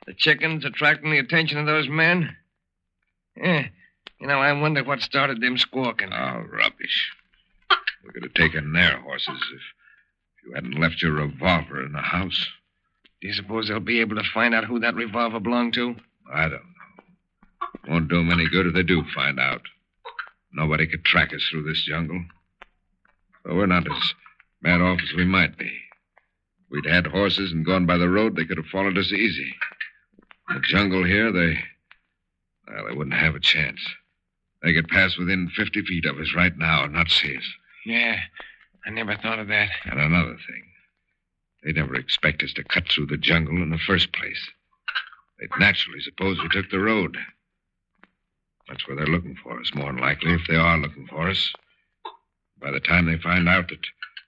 The 0.08 0.16
chickens 0.16 0.66
attracting 0.66 1.12
the 1.12 1.20
attention 1.20 1.60
of 1.60 1.68
those 1.68 1.88
men. 1.88 2.36
Yeah. 3.38 3.68
You 4.20 4.28
know, 4.28 4.40
I 4.40 4.52
wonder 4.60 4.84
what 4.84 5.02
started 5.02 5.42
them 5.42 5.58
squawking. 5.60 6.12
Oh, 6.12 6.44
rubbish. 6.52 7.12
We 8.04 8.12
could 8.12 8.24
have 8.24 8.34
taken 8.34 8.74
their 8.74 9.00
horses 9.00 9.40
if, 9.54 9.60
if 9.60 10.44
you 10.48 10.54
hadn't 10.56 10.80
left 10.80 11.04
your 11.04 11.12
revolver 11.12 11.86
in 11.86 11.92
the 11.92 12.02
house. 12.02 12.48
Do 13.22 13.28
you 13.28 13.34
suppose 13.34 13.68
they'll 13.68 13.80
be 13.80 14.02
able 14.02 14.16
to 14.16 14.24
find 14.34 14.56
out 14.56 14.66
who 14.66 14.80
that 14.80 14.96
revolver 14.96 15.40
belonged 15.40 15.76
to? 15.76 15.96
I 16.34 16.44
don't 16.44 16.54
know. 16.54 17.88
Won't 17.88 18.10
do 18.10 18.20
'em 18.20 18.32
any 18.32 18.50
good 18.50 18.66
if 18.66 18.74
they 18.74 18.84
do 18.84 19.04
find 19.14 19.40
out. 19.40 19.62
Nobody 20.52 20.88
could 20.88 21.06
track 21.06 21.32
us 21.32 21.44
through 21.50 21.64
this 21.64 21.84
jungle. 21.84 22.26
So 23.44 23.56
we're 23.56 23.68
not 23.68 23.90
as 23.90 24.14
bad 24.64 24.82
off 24.82 25.00
as 25.02 25.14
we 25.14 25.26
might 25.26 25.58
be. 25.58 25.72
We'd 26.72 26.86
had 26.86 27.08
horses 27.08 27.52
and 27.52 27.66
gone 27.66 27.86
by 27.86 27.98
the 27.98 28.08
road, 28.08 28.36
they 28.36 28.46
could 28.46 28.58
have 28.58 28.66
followed 28.68 28.98
us 28.98 29.12
easy. 29.12 29.54
In 30.50 30.56
the 30.56 30.62
jungle 30.62 31.04
here, 31.04 31.32
they. 31.32 31.60
Well, 32.68 32.86
they 32.88 32.96
wouldn't 32.96 33.16
have 33.16 33.36
a 33.36 33.42
chance. 33.42 33.82
They 34.64 34.74
could 34.74 34.88
pass 34.88 35.18
within 35.18 35.52
50 35.54 35.82
feet 35.82 36.06
of 36.06 36.18
us 36.18 36.34
right 36.34 36.58
now 36.58 36.86
and 36.86 36.94
not 36.94 37.10
see 37.10 37.36
us. 37.36 37.44
Yeah. 37.86 38.18
I 38.86 38.90
never 38.92 39.18
thought 39.18 39.40
of 39.40 39.50
that. 39.50 39.70
And 39.86 40.00
another 40.00 40.38
thing. 40.48 40.64
They'd 41.64 41.76
never 41.76 41.96
expect 41.96 42.42
us 42.44 42.54
to 42.54 42.64
cut 42.64 42.88
through 42.88 43.08
the 43.08 43.18
jungle 43.18 43.62
in 43.62 43.70
the 43.70 43.78
first 43.78 44.14
place. 44.14 44.50
They'd 45.40 45.50
naturally 45.60 46.00
suppose 46.00 46.40
we 46.40 46.50
took 46.50 46.70
the 46.70 46.80
road. 46.80 47.18
That's 48.70 48.88
where 48.88 48.96
they're 48.96 49.06
looking 49.08 49.36
for 49.44 49.60
us, 49.60 49.72
more 49.76 49.92
than 49.92 50.02
likely, 50.02 50.34
if 50.34 50.42
they 50.48 50.56
are 50.56 50.78
looking 50.78 51.08
for 51.08 51.30
us. 51.30 51.52
By 52.62 52.72
the 52.72 52.80
time 52.80 53.08
they 53.08 53.18
find 53.18 53.50
out 53.50 53.68
that 53.70 53.80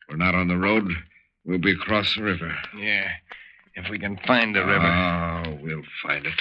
we're 0.09 0.17
not 0.17 0.35
on 0.35 0.47
the 0.47 0.57
road, 0.57 0.91
we'll 1.45 1.59
be 1.59 1.71
across 1.73 2.15
the 2.15 2.23
river. 2.23 2.53
Yeah. 2.77 3.07
If 3.75 3.89
we 3.89 3.97
can 3.99 4.17
find 4.27 4.55
the 4.55 4.65
river. 4.65 4.85
Oh, 4.85 5.57
we'll 5.61 5.81
find 6.03 6.25
it. 6.25 6.39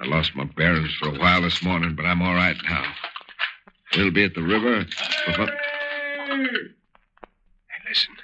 I 0.00 0.06
lost 0.06 0.34
my 0.34 0.44
bearings 0.44 0.94
for 0.98 1.08
a 1.08 1.18
while 1.18 1.42
this 1.42 1.62
morning, 1.62 1.94
but 1.94 2.04
I'm 2.06 2.22
all 2.22 2.34
right 2.34 2.56
now. 2.64 2.84
We'll 3.96 4.10
be 4.10 4.24
at 4.24 4.34
the 4.34 4.42
river. 4.42 4.84
before- 5.26 5.46
Hey, 6.26 7.88
listen. 7.88 8.14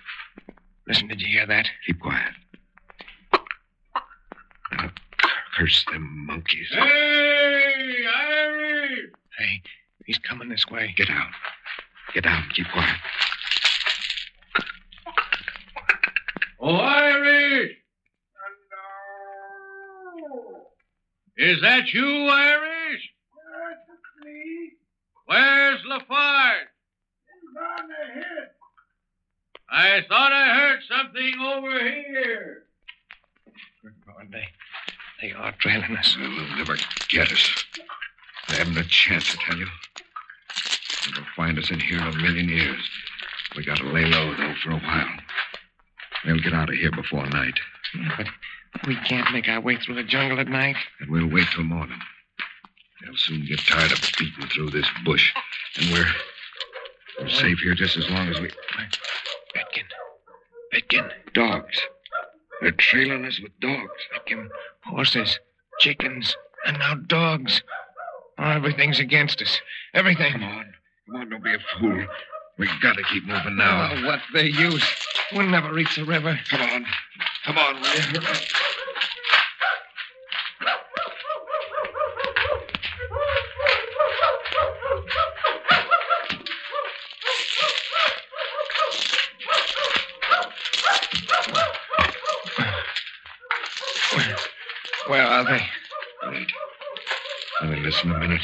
Listen, 0.88 1.08
did 1.08 1.20
you 1.20 1.28
hear 1.28 1.46
that? 1.46 1.68
Keep 1.86 2.00
quiet. 2.00 2.32
Now, 4.72 4.90
curse 5.56 5.84
them 5.92 6.26
monkeys. 6.26 6.68
Hey, 6.72 8.06
Irie! 8.06 9.10
Hey, 9.38 9.62
he's 10.06 10.18
coming 10.18 10.48
this 10.48 10.66
way. 10.70 10.92
Get 10.96 11.10
out. 11.10 11.30
Get 12.14 12.26
out. 12.26 12.44
Keep 12.54 12.66
quiet. 12.72 12.96
Oh, 16.60 16.74
Irish! 16.76 17.76
Is 21.50 21.60
that 21.62 21.92
you, 21.92 22.06
Irish? 22.28 23.10
Yes, 23.34 23.78
it's 23.88 24.24
me. 24.24 24.70
Where's 25.26 25.80
Lafarge? 25.84 26.68
He's 27.26 27.56
on 27.58 27.88
the 27.88 28.14
hit. 28.14 28.54
I 29.68 30.04
thought 30.08 30.32
I 30.32 30.54
heard 30.54 30.78
something 30.88 31.34
over 31.40 31.76
here. 31.80 32.62
Good 33.82 33.94
Lord, 34.06 34.30
they, 34.30 34.46
they 35.20 35.32
are 35.32 35.52
trailing 35.58 35.96
us. 35.96 36.16
They'll 36.16 36.56
never 36.56 36.76
get 37.08 37.32
us. 37.32 37.64
They 38.48 38.54
haven't 38.58 38.78
a 38.78 38.84
chance, 38.84 39.36
I 39.36 39.42
tell 39.50 39.58
you. 39.58 39.66
They'll 41.16 41.24
find 41.34 41.58
us 41.58 41.72
in 41.72 41.80
here 41.80 41.98
in 41.98 42.14
a 42.14 42.16
million 42.16 42.48
years. 42.48 42.88
We 43.56 43.64
gotta 43.64 43.88
lay 43.88 44.04
low, 44.04 44.36
though, 44.36 44.54
for 44.62 44.70
a 44.70 44.78
while. 44.78 45.16
They'll 46.24 46.38
get 46.38 46.54
out 46.54 46.68
of 46.68 46.76
here 46.76 46.92
before 46.92 47.26
night, 47.26 47.58
Yeah, 47.96 48.14
but 48.16 48.26
we 48.86 48.96
can't 48.96 49.32
make 49.32 49.48
our 49.48 49.60
way 49.60 49.76
through 49.76 49.96
the 49.96 50.02
jungle 50.02 50.40
at 50.40 50.48
night. 50.48 50.76
and 51.00 51.10
we'll 51.10 51.26
wait 51.28 51.46
till 51.54 51.64
morning. 51.64 51.98
They'll 53.02 53.16
soon 53.16 53.46
get 53.46 53.60
tired 53.60 53.92
of 53.92 54.00
beating 54.18 54.46
through 54.48 54.70
this 54.70 54.86
bush, 55.04 55.32
and 55.78 55.90
we're 55.90 56.06
we're 57.20 57.28
safe 57.28 57.58
here 57.58 57.74
just 57.74 57.96
as 57.96 58.08
long 58.10 58.28
as 58.28 58.40
we. 58.40 58.50
Pitkin. 59.54 59.84
Pitkin. 60.70 61.10
Dogs. 61.34 61.80
They're 62.60 62.70
trailing 62.72 63.24
us 63.24 63.40
with 63.40 63.58
dogs. 63.60 63.90
Pitkin. 64.12 64.50
Horses. 64.84 65.38
Chickens. 65.80 66.36
And 66.66 66.78
now 66.78 66.94
dogs. 66.94 67.62
Oh, 68.38 68.50
everything's 68.50 69.00
against 69.00 69.40
us. 69.42 69.60
Everything. 69.94 70.32
Come 70.32 70.44
on. 70.44 70.74
Come 71.06 71.16
on, 71.20 71.30
don't 71.30 71.42
be 71.44 71.54
a 71.54 71.58
fool. 71.78 72.04
We've 72.58 72.68
gotta 72.82 73.02
keep 73.04 73.24
moving 73.26 73.56
now. 73.56 73.90
Oh, 73.92 74.06
what 74.06 74.20
the 74.34 74.50
use? 74.50 74.84
We'll 75.32 75.46
never 75.48 75.72
reach 75.72 75.96
the 75.96 76.04
river. 76.04 76.38
Come 76.50 76.60
on. 76.60 76.86
Come 77.50 77.58
on, 77.58 77.82
will 77.82 77.88
you? 77.88 78.20
Where 95.08 95.22
are 95.26 95.44
they? 95.44 95.60
Wait. 96.30 96.52
Let 97.62 97.70
me 97.70 97.80
listen 97.80 98.12
a 98.12 98.18
minute. 98.20 98.40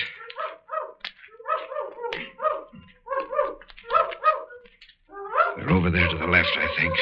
They're 5.57 5.71
over 5.71 5.90
there 5.90 6.09
to 6.09 6.19
the 6.19 6.27
left, 6.27 6.51
I 6.57 6.66
think. 6.77 6.95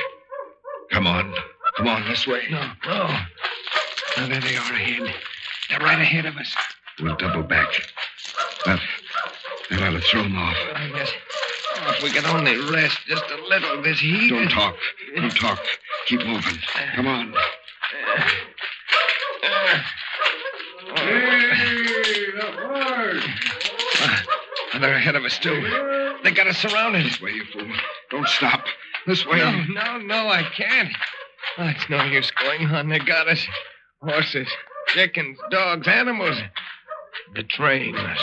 Come 0.93 1.07
on. 1.07 1.35
Come 1.77 1.89
on, 1.89 2.04
this 2.15 2.27
way. 2.29 2.43
No, 2.49 2.61
no. 2.87 3.09
No, 4.17 4.29
there 4.29 4.41
they 4.41 4.55
are 4.55 4.73
ahead. 4.73 5.13
They're 5.69 5.81
right 5.81 6.01
ahead 6.01 6.27
of 6.27 6.37
us. 6.37 6.55
We'll 7.01 7.17
double 7.17 7.43
back. 7.43 7.69
That, 8.67 8.81
that 9.71 9.83
ought 9.83 9.91
to 9.91 10.01
throw 10.01 10.23
them 10.23 10.39
off. 10.39 10.57
Oh, 10.77 10.91
yes. 10.95 11.11
Oh, 11.77 11.91
if 11.91 12.03
we 12.05 12.11
could 12.11 12.25
only 12.27 12.57
rest 12.73 12.99
just 13.09 13.25
a 13.25 13.49
little, 13.49 13.83
this 13.83 13.99
heat. 13.99 14.31
Don't 14.31 14.49
talk. 14.49 14.77
Don't 15.17 15.37
talk. 15.37 15.59
Keep 16.07 16.25
moving. 16.25 16.57
Come 16.95 17.09
on. 17.09 17.35
Oh, 24.73 24.79
they're 24.79 24.95
ahead 24.95 25.17
of 25.17 25.25
us, 25.25 25.37
too. 25.41 26.17
They 26.23 26.31
got 26.31 26.47
us 26.47 26.59
surrounded. 26.59 27.07
This 27.07 27.21
way, 27.21 27.33
you 27.33 27.45
fool. 27.53 27.67
Don't 28.11 28.29
stop. 28.29 28.65
This 29.05 29.27
way. 29.27 29.39
No, 29.39 29.65
no, 29.65 29.99
no, 29.99 30.29
I 30.29 30.45
can't. 30.57 30.95
Oh, 31.57 31.69
it's 31.69 31.89
no 31.89 32.03
use 32.05 32.31
going 32.33 32.67
on. 32.67 32.89
They 32.89 32.99
got 32.99 33.29
us. 33.29 33.47
Horses, 34.03 34.49
chickens, 34.89 35.39
dogs, 35.51 35.87
animals. 35.89 36.37
Betraying 37.33 37.97
us. 37.97 38.21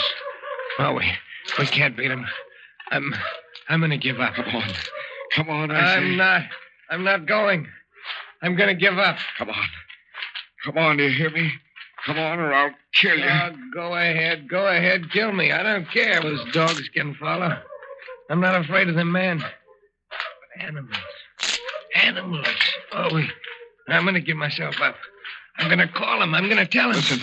Oh, 0.78 0.94
we, 0.94 1.10
we 1.58 1.66
can't 1.66 1.96
beat 1.96 2.08
them. 2.08 2.26
I'm, 2.90 3.14
I'm 3.68 3.80
going 3.80 3.90
to 3.90 3.98
give 3.98 4.20
up. 4.20 4.34
Come 4.34 4.54
on. 4.54 4.72
Come 5.34 5.50
on, 5.50 5.70
I 5.70 5.80
say. 5.80 5.98
I'm 5.98 6.16
not. 6.16 6.42
I'm 6.90 7.04
not 7.04 7.26
going. 7.26 7.66
I'm 8.42 8.54
going 8.54 8.68
to 8.68 8.74
give 8.74 8.98
up. 8.98 9.16
Come 9.38 9.50
on. 9.50 9.66
Come 10.64 10.78
on, 10.78 10.96
do 10.98 11.04
you 11.04 11.16
hear 11.16 11.30
me? 11.30 11.50
Come 12.06 12.18
on, 12.18 12.38
or 12.38 12.52
I'll 12.52 12.74
kill 12.94 13.16
you. 13.16 13.28
Oh, 13.28 13.50
go 13.72 13.94
ahead. 13.94 14.48
Go 14.48 14.66
ahead. 14.66 15.10
Kill 15.10 15.32
me. 15.32 15.52
I 15.52 15.62
don't 15.62 15.88
care. 15.90 16.20
Those 16.20 16.44
dogs 16.52 16.88
can 16.90 17.14
follow. 17.14 17.56
I'm 18.28 18.40
not 18.40 18.60
afraid 18.60 18.88
of 18.88 18.94
the 18.94 19.04
men. 19.04 19.38
But 19.38 20.64
animals. 20.66 20.96
Animals. 21.94 22.46
Oh, 22.94 23.20
I'm 23.88 24.02
going 24.02 24.14
to 24.14 24.20
give 24.20 24.36
myself 24.36 24.80
up. 24.80 24.96
I'm 25.58 25.68
going 25.68 25.78
to 25.86 25.88
call 25.88 26.22
him. 26.22 26.34
I'm 26.34 26.44
going 26.44 26.56
to 26.58 26.66
tell 26.66 26.90
him. 26.90 26.96
Listen. 26.96 27.20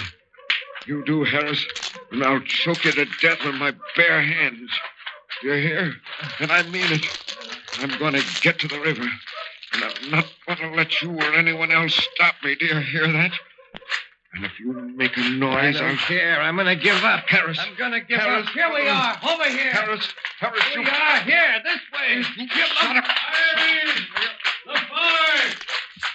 You 0.88 1.04
do, 1.06 1.24
Harris, 1.24 1.66
and 2.12 2.24
I'll 2.24 2.40
choke 2.42 2.86
you 2.86 2.92
to 2.94 3.06
death 3.22 3.44
with 3.46 3.56
my 3.56 3.74
bare 3.96 4.22
hands. 4.22 4.72
You 5.44 5.52
hear? 5.54 5.94
And 6.40 6.52
I 6.52 6.64
mean 6.64 6.92
it. 6.92 7.06
I'm 7.80 7.98
going 8.00 8.14
to 8.14 8.24
get 8.42 8.60
to 8.60 8.68
the 8.68 8.80
river. 8.80 9.04
And 9.74 9.84
I'm 9.84 10.12
not 10.12 10.26
going 10.48 10.72
to 10.72 10.76
let 10.76 11.02
you 11.02 11.12
or 11.12 11.34
anyone 11.36 11.72
else 11.72 11.94
stop 12.16 12.36
me. 12.44 12.56
Do 12.56 12.66
you 12.66 12.80
hear 12.80 13.08
that? 13.12 13.32
And 14.34 14.46
if 14.46 14.60
you 14.60 14.74
make 14.74 15.18
a 15.18 15.22
noise, 15.30 15.78
I 15.78 15.80
don't 15.80 15.90
I'll. 15.92 15.98
care. 15.98 16.42
I'm 16.42 16.56
going 16.56 16.68
to 16.68 16.76
give 16.76 17.04
up. 17.04 17.28
Harris. 17.28 17.60
I'm 17.60 17.76
going 17.78 17.92
to 17.92 18.02
give 18.02 18.20
Harris, 18.20 18.46
up. 18.48 18.54
Here 18.54 18.70
we 18.74 18.88
are. 18.88 19.18
Over 19.28 19.50
here. 19.50 19.72
Harris, 19.72 20.08
Harris, 20.40 20.64
Here 20.66 20.82
you. 20.82 20.84
we 20.84 20.90
are. 20.90 21.20
Here. 21.22 21.62
This 21.64 21.80
way. 21.94 22.24
Give 22.38 22.50
Shut 22.50 22.98
up. 22.98 23.04
The 23.06 23.12
fire. 23.60 24.06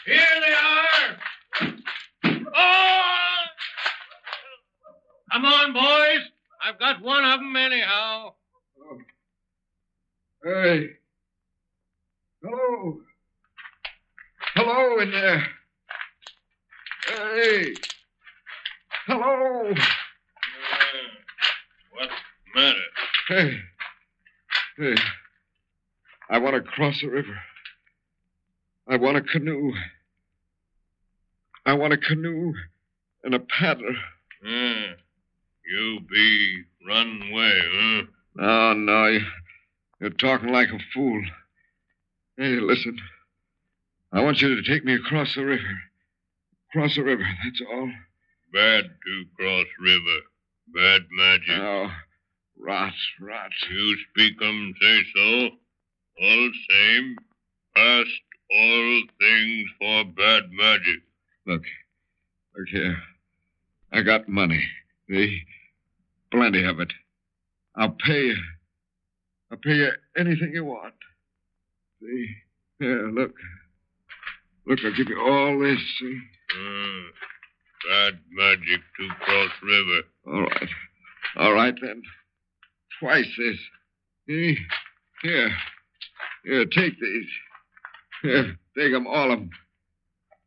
Here 0.06 0.16
they 0.16 0.52
are. 0.52 1.74
Oh! 2.54 3.44
Come 5.32 5.44
on, 5.46 5.72
boys. 5.72 6.28
I've 6.62 6.78
got 6.78 7.02
one 7.02 7.24
of 7.24 7.40
them 7.40 7.56
anyhow. 7.56 8.34
Oh. 8.78 8.98
Hey. 10.44 10.90
Hello. 12.42 13.00
Hello 14.54 15.00
in 15.00 15.10
there. 15.10 15.46
Hey. 17.06 17.74
Hello. 19.06 19.70
Uh, 19.70 19.74
what's 21.92 22.12
the 22.54 22.60
matter? 22.60 22.80
Hey. 23.28 23.60
Hey. 24.76 24.94
I 26.28 26.38
want 26.38 26.56
to 26.56 26.62
cross 26.62 27.00
the 27.00 27.08
river. 27.08 27.38
I 28.86 28.96
want 28.96 29.16
a 29.16 29.22
canoe. 29.22 29.72
I 31.66 31.72
want 31.74 31.92
a 31.94 31.98
canoe 31.98 32.52
and 33.22 33.34
a 33.34 33.40
paddler. 33.40 33.96
Hmm. 34.44 34.92
You 35.66 36.00
be 36.10 36.62
run 36.86 37.22
away, 37.30 37.60
huh? 37.72 38.02
No, 38.36 38.72
no, 38.74 39.06
you, 39.06 39.20
you're 40.00 40.10
talking 40.10 40.52
like 40.52 40.68
a 40.68 40.78
fool. 40.92 41.22
Hey, 42.36 42.60
listen. 42.60 42.98
I 44.12 44.22
want 44.22 44.42
you 44.42 44.54
to 44.54 44.62
take 44.62 44.84
me 44.84 44.94
across 44.94 45.34
the 45.34 45.44
river. 45.44 45.80
Across 46.70 46.96
the 46.96 47.04
river, 47.04 47.24
that's 47.42 47.62
all. 47.72 47.90
Bad 48.52 48.84
to 48.84 49.24
cross 49.36 49.66
river. 49.80 50.18
Bad 50.74 51.02
magic. 51.10 51.58
Oh, 51.60 51.90
rot, 52.60 52.92
rot. 53.20 53.50
You 53.70 53.96
speak 54.10 54.34
'em, 54.42 54.74
say 54.80 55.02
so. 55.16 55.48
All 56.20 56.50
same, 56.70 57.16
past 57.74 58.20
all 58.50 59.02
things 59.18 59.68
for 59.78 60.04
bad 60.04 60.52
magic. 60.52 61.02
Look, 61.46 61.62
look 62.56 62.68
here. 62.70 62.96
I 63.92 64.02
got 64.02 64.28
money. 64.28 64.64
See? 65.08 65.42
Plenty 66.30 66.64
of 66.64 66.80
it. 66.80 66.92
I'll 67.76 67.96
pay 68.04 68.26
you. 68.26 68.36
I'll 69.50 69.58
pay 69.58 69.74
you 69.74 69.90
anything 70.16 70.52
you 70.54 70.64
want. 70.64 70.94
See? 72.00 72.28
Here, 72.78 73.08
look. 73.08 73.34
Look, 74.66 74.78
I'll 74.84 74.96
give 74.96 75.08
you 75.08 75.20
all 75.20 75.58
this. 75.60 75.78
See? 76.00 76.18
Mm, 76.58 77.04
Bad 77.90 78.18
magic 78.30 78.80
to 78.98 79.08
cross 79.20 79.50
river. 79.62 80.00
All 80.26 80.42
right. 80.42 80.68
All 81.36 81.52
right, 81.52 81.74
then. 81.82 82.02
Twice 83.00 83.26
this. 83.36 83.56
See? 84.26 84.56
Here. 85.22 85.50
Here, 86.44 86.64
take 86.66 86.98
these. 87.00 87.26
Here, 88.22 88.56
take 88.76 88.92
them, 88.92 89.06
all 89.06 89.32
of 89.32 89.38
them. 89.40 89.50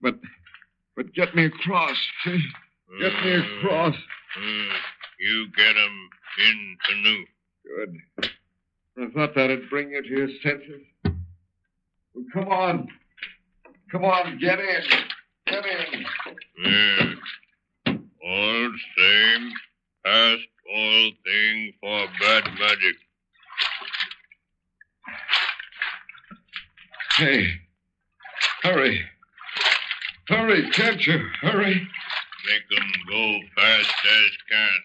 But, 0.01 0.15
but 0.97 1.13
get 1.13 1.33
me 1.35 1.45
across. 1.45 1.95
Get 2.25 3.13
me 3.23 3.33
across. 3.35 3.95
Hmm. 4.35 4.69
You 5.19 5.47
get 5.55 5.77
'em 5.77 6.09
in 6.39 6.77
canoe. 6.89 7.25
Good. 7.63 8.31
I 8.99 9.07
thought 9.13 9.35
that'd 9.35 9.69
bring 9.69 9.91
you 9.91 10.01
to 10.01 10.07
your 10.09 10.29
senses. 10.41 10.81
Well, 11.03 12.25
come 12.33 12.47
on. 12.49 12.89
Come 13.91 14.03
on, 14.03 14.39
get 14.39 14.59
in. 14.59 14.83
Get 15.45 15.65
in. 15.65 16.05
Hmm. 16.57 17.13
All 18.23 18.71
same, 18.97 19.53
past 20.03 20.47
all 20.73 21.11
thing 21.23 21.73
for 21.79 22.07
bad 22.19 22.43
magic. 22.59 22.95
Hey, 27.17 27.61
hurry. 28.63 29.05
Hurry, 30.27 30.69
can't 30.71 31.05
you? 31.07 31.19
Hurry. 31.41 31.87
Make 32.45 32.79
'em 32.79 32.91
go 33.07 33.39
fast 33.55 33.93
as 34.05 34.31
can. 34.49 34.83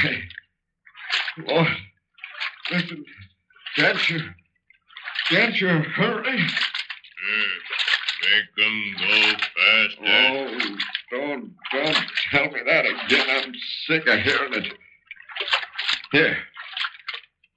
Hey, 0.00 0.22
Lord, 1.46 1.76
listen, 2.70 3.04
can't 3.76 4.10
you? 4.10 4.20
Can't 5.28 5.60
you 5.60 5.68
hurry? 5.68 6.38
Hmm. 7.20 7.58
Make 8.22 8.66
'em 8.66 8.94
go 8.98 9.36
fast 9.36 9.98
as 9.98 9.98
Oh, 10.04 10.76
don't, 11.10 11.54
don't 11.72 11.96
tell 12.30 12.50
me 12.50 12.60
that 12.66 12.86
again. 12.86 13.26
I'm 13.28 13.54
sick 13.86 14.06
of 14.06 14.20
hearing 14.20 14.54
it. 14.54 14.72
Here, 16.12 16.38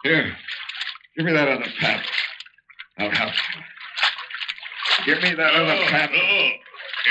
here, 0.04 0.38
give 1.16 1.26
me 1.26 1.32
that 1.32 1.48
other 1.48 1.72
paddle. 1.80 2.10
I'll 2.98 3.10
help 3.10 3.34
you. 3.34 3.75
Give 5.06 5.22
me 5.22 5.36
that 5.36 5.54
other 5.54 5.86
paddle. 5.86 6.18
no. 6.18 6.50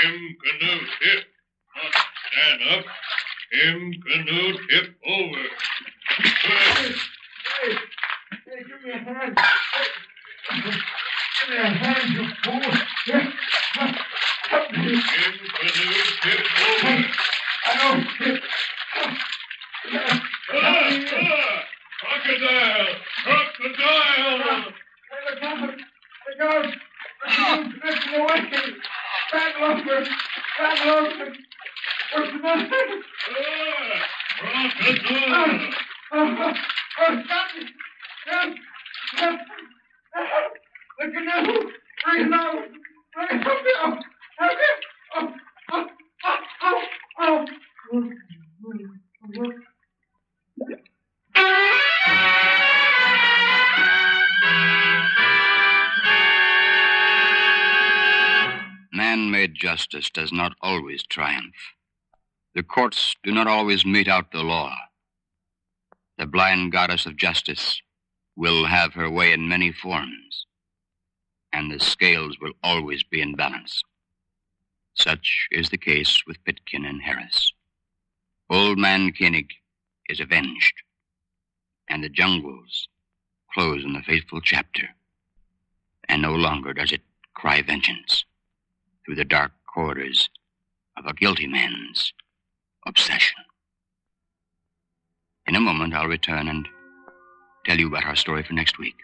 Him 0.03 0.35
canoe 0.43 0.79
tip. 0.99 1.23
Not 1.75 1.93
stand 2.27 2.61
up. 2.77 2.85
Him 3.53 3.93
canoe 4.03 4.57
tip 4.69 4.95
over. 5.07 5.43
Hey, 6.17 7.71
hey, 8.31 8.63
give 8.67 8.83
me 8.83 8.91
a 8.91 8.97
hand. 8.97 9.37
Give 10.51 11.49
me 11.49 11.55
a 11.55 11.69
hand, 11.69 12.09
you 12.09 12.25
fool. 12.43 12.73
Here, 13.05 13.33
help 14.49 14.71
me. 14.71 14.77
Him 14.77 15.35
canoe 15.55 16.03
tip 16.21 16.41
over. 16.67 16.95
I 17.65 17.77
don't. 17.77 18.07
Ah, 18.97 19.19
ah. 20.53 20.85
Watch 22.03 22.23
Crocodile! 22.25 22.87
Crocodile! 23.23 24.73
The 26.27 26.33
ghost! 26.37 26.84
The 28.15 28.21
ghost! 28.21 28.43
Listen 28.51 28.71
away! 28.71 28.79
Back 29.31 29.61
over! 29.61 30.07
Back 30.57 30.85
over! 30.87 31.35
What's 32.13 32.31
the 32.31 32.39
matter? 32.39 33.03
Crocodile! 34.39 35.69
Oh, 36.13 36.53
oh, 36.99 37.23
stop 37.25 37.47
it! 37.57 37.74
Made 59.35 59.53
justice 59.53 60.09
does 60.09 60.31
not 60.31 60.53
always 60.61 61.03
triumph. 61.03 61.55
The 62.53 62.63
courts 62.63 63.17
do 63.21 63.33
not 63.33 63.47
always 63.47 63.85
mete 63.85 64.07
out 64.07 64.31
the 64.31 64.43
law. 64.43 64.73
The 66.17 66.25
blind 66.25 66.71
goddess 66.71 67.05
of 67.05 67.17
justice 67.17 67.81
will 68.37 68.65
have 68.65 68.93
her 68.93 69.09
way 69.09 69.33
in 69.33 69.49
many 69.49 69.73
forms, 69.73 70.45
and 71.51 71.69
the 71.69 71.81
scales 71.81 72.37
will 72.39 72.53
always 72.63 73.03
be 73.03 73.19
in 73.19 73.35
balance. 73.35 73.81
Such 74.93 75.49
is 75.51 75.69
the 75.69 75.85
case 75.91 76.23
with 76.25 76.43
Pitkin 76.45 76.85
and 76.85 77.01
Harris. 77.01 77.51
Old 78.49 78.77
Man 78.77 79.11
Koenig 79.11 79.49
is 80.07 80.21
avenged, 80.21 80.75
and 81.89 82.01
the 82.01 82.15
jungles 82.21 82.87
close 83.53 83.83
in 83.83 83.91
the 83.91 84.01
fateful 84.01 84.39
chapter, 84.39 84.87
and 86.07 86.21
no 86.21 86.35
longer 86.35 86.71
does 86.71 86.93
it 86.93 87.01
cry 87.33 87.61
vengeance 87.61 88.23
through 89.05 89.15
the 89.15 89.25
dark 89.25 89.51
corridors 89.73 90.29
of 90.97 91.05
a 91.05 91.13
guilty 91.13 91.47
man's 91.47 92.13
obsession. 92.85 93.37
In 95.47 95.55
a 95.55 95.61
moment, 95.61 95.93
I'll 95.93 96.07
return 96.07 96.47
and 96.47 96.67
tell 97.65 97.77
you 97.77 97.87
about 97.87 98.05
our 98.05 98.15
story 98.15 98.43
for 98.43 98.53
next 98.53 98.79
week. 98.79 98.95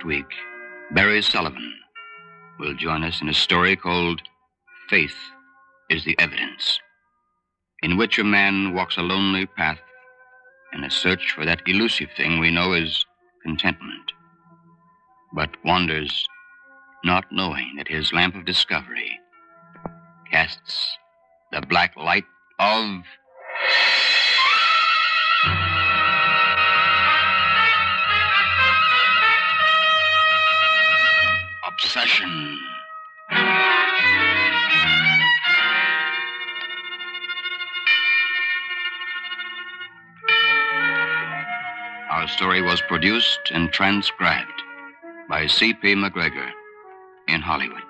Next 0.00 0.06
week, 0.06 0.32
Barry 0.92 1.20
Sullivan 1.20 1.74
will 2.58 2.72
join 2.72 3.04
us 3.04 3.20
in 3.20 3.28
a 3.28 3.34
story 3.34 3.76
called 3.76 4.22
Faith 4.88 5.14
is 5.90 6.06
the 6.06 6.18
Evidence, 6.18 6.80
in 7.82 7.98
which 7.98 8.18
a 8.18 8.24
man 8.24 8.72
walks 8.72 8.96
a 8.96 9.02
lonely 9.02 9.44
path 9.44 9.78
in 10.72 10.84
a 10.84 10.90
search 10.90 11.32
for 11.32 11.44
that 11.44 11.60
elusive 11.66 12.08
thing 12.16 12.38
we 12.38 12.50
know 12.50 12.72
as 12.72 13.04
contentment, 13.42 14.12
but 15.34 15.50
wanders 15.66 16.26
not 17.04 17.26
knowing 17.30 17.74
that 17.76 17.88
his 17.88 18.10
lamp 18.10 18.34
of 18.34 18.46
discovery 18.46 19.20
casts 20.30 20.96
the 21.52 21.60
black 21.60 21.94
light 21.94 22.24
of 22.58 23.02
Our 42.10 42.28
story 42.28 42.62
was 42.62 42.80
produced 42.82 43.40
and 43.50 43.72
transcribed 43.72 44.62
by 45.28 45.48
C.P. 45.48 45.96
MacGregor 45.96 46.50
in 47.26 47.40
Hollywood. 47.40 47.89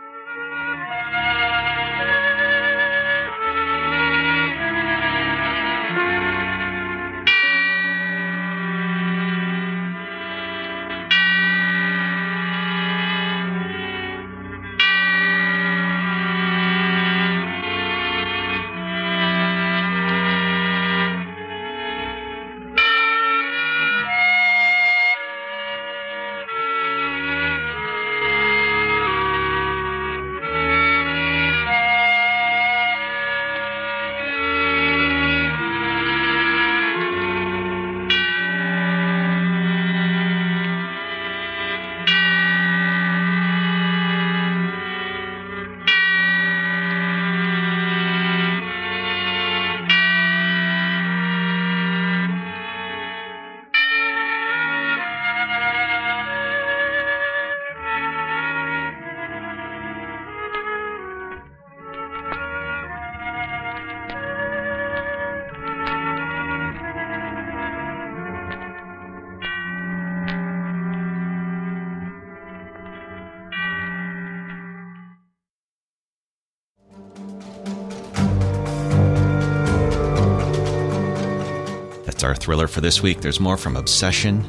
Our 82.30 82.36
thriller 82.36 82.68
for 82.68 82.80
this 82.80 83.02
week. 83.02 83.20
There's 83.20 83.40
more 83.40 83.56
from 83.56 83.74
Obsession, 83.74 84.44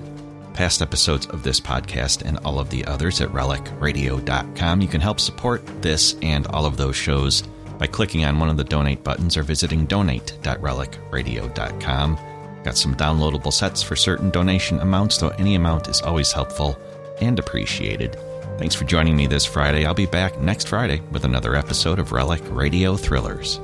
past 0.54 0.84
episodes 0.84 1.26
of 1.26 1.42
this 1.42 1.60
podcast, 1.60 2.22
and 2.22 2.38
all 2.46 2.60
of 2.60 2.70
the 2.70 2.86
others 2.86 3.22
at 3.22 3.30
relicradio.com. 3.30 4.82
You 4.82 4.88
can 4.88 5.02
help 5.02 5.20
support 5.20 5.66
this 5.82 6.16
and 6.22 6.46
all 6.48 6.68
of 6.68 6.78
those 6.78 6.96
shows 6.96 7.42
by 7.80 7.88
clicking 7.88 8.24
on 8.24 8.38
one 8.38 8.50
of 8.50 8.58
the 8.58 8.64
donate 8.64 9.04
buttons 9.04 9.36
or 9.36 9.42
visiting 9.42 9.88
donate.relicradio.com. 9.88 12.20
Got 12.64 12.78
some 12.78 12.94
downloadable 12.94 13.52
sets 13.52 13.82
for 13.82 13.96
certain 13.96 14.30
donation 14.30 14.80
amounts, 14.80 15.18
though 15.18 15.30
any 15.30 15.56
amount 15.56 15.88
is 15.88 16.04
always 16.04 16.32
helpful 16.32 16.78
and 17.20 17.40
appreciated. 17.40 18.16
Thanks 18.60 18.76
for 18.76 18.86
joining 18.86 19.18
me 19.18 19.26
this 19.26 19.48
Friday. 19.48 19.88
I'll 19.88 19.96
be 19.96 20.06
back 20.06 20.40
next 20.40 20.68
Friday 20.68 21.02
with 21.12 21.26
another 21.26 21.56
episode 21.56 21.98
of 21.98 22.12
Relic 22.12 22.44
Radio 22.52 22.96
Thrillers. 22.96 23.60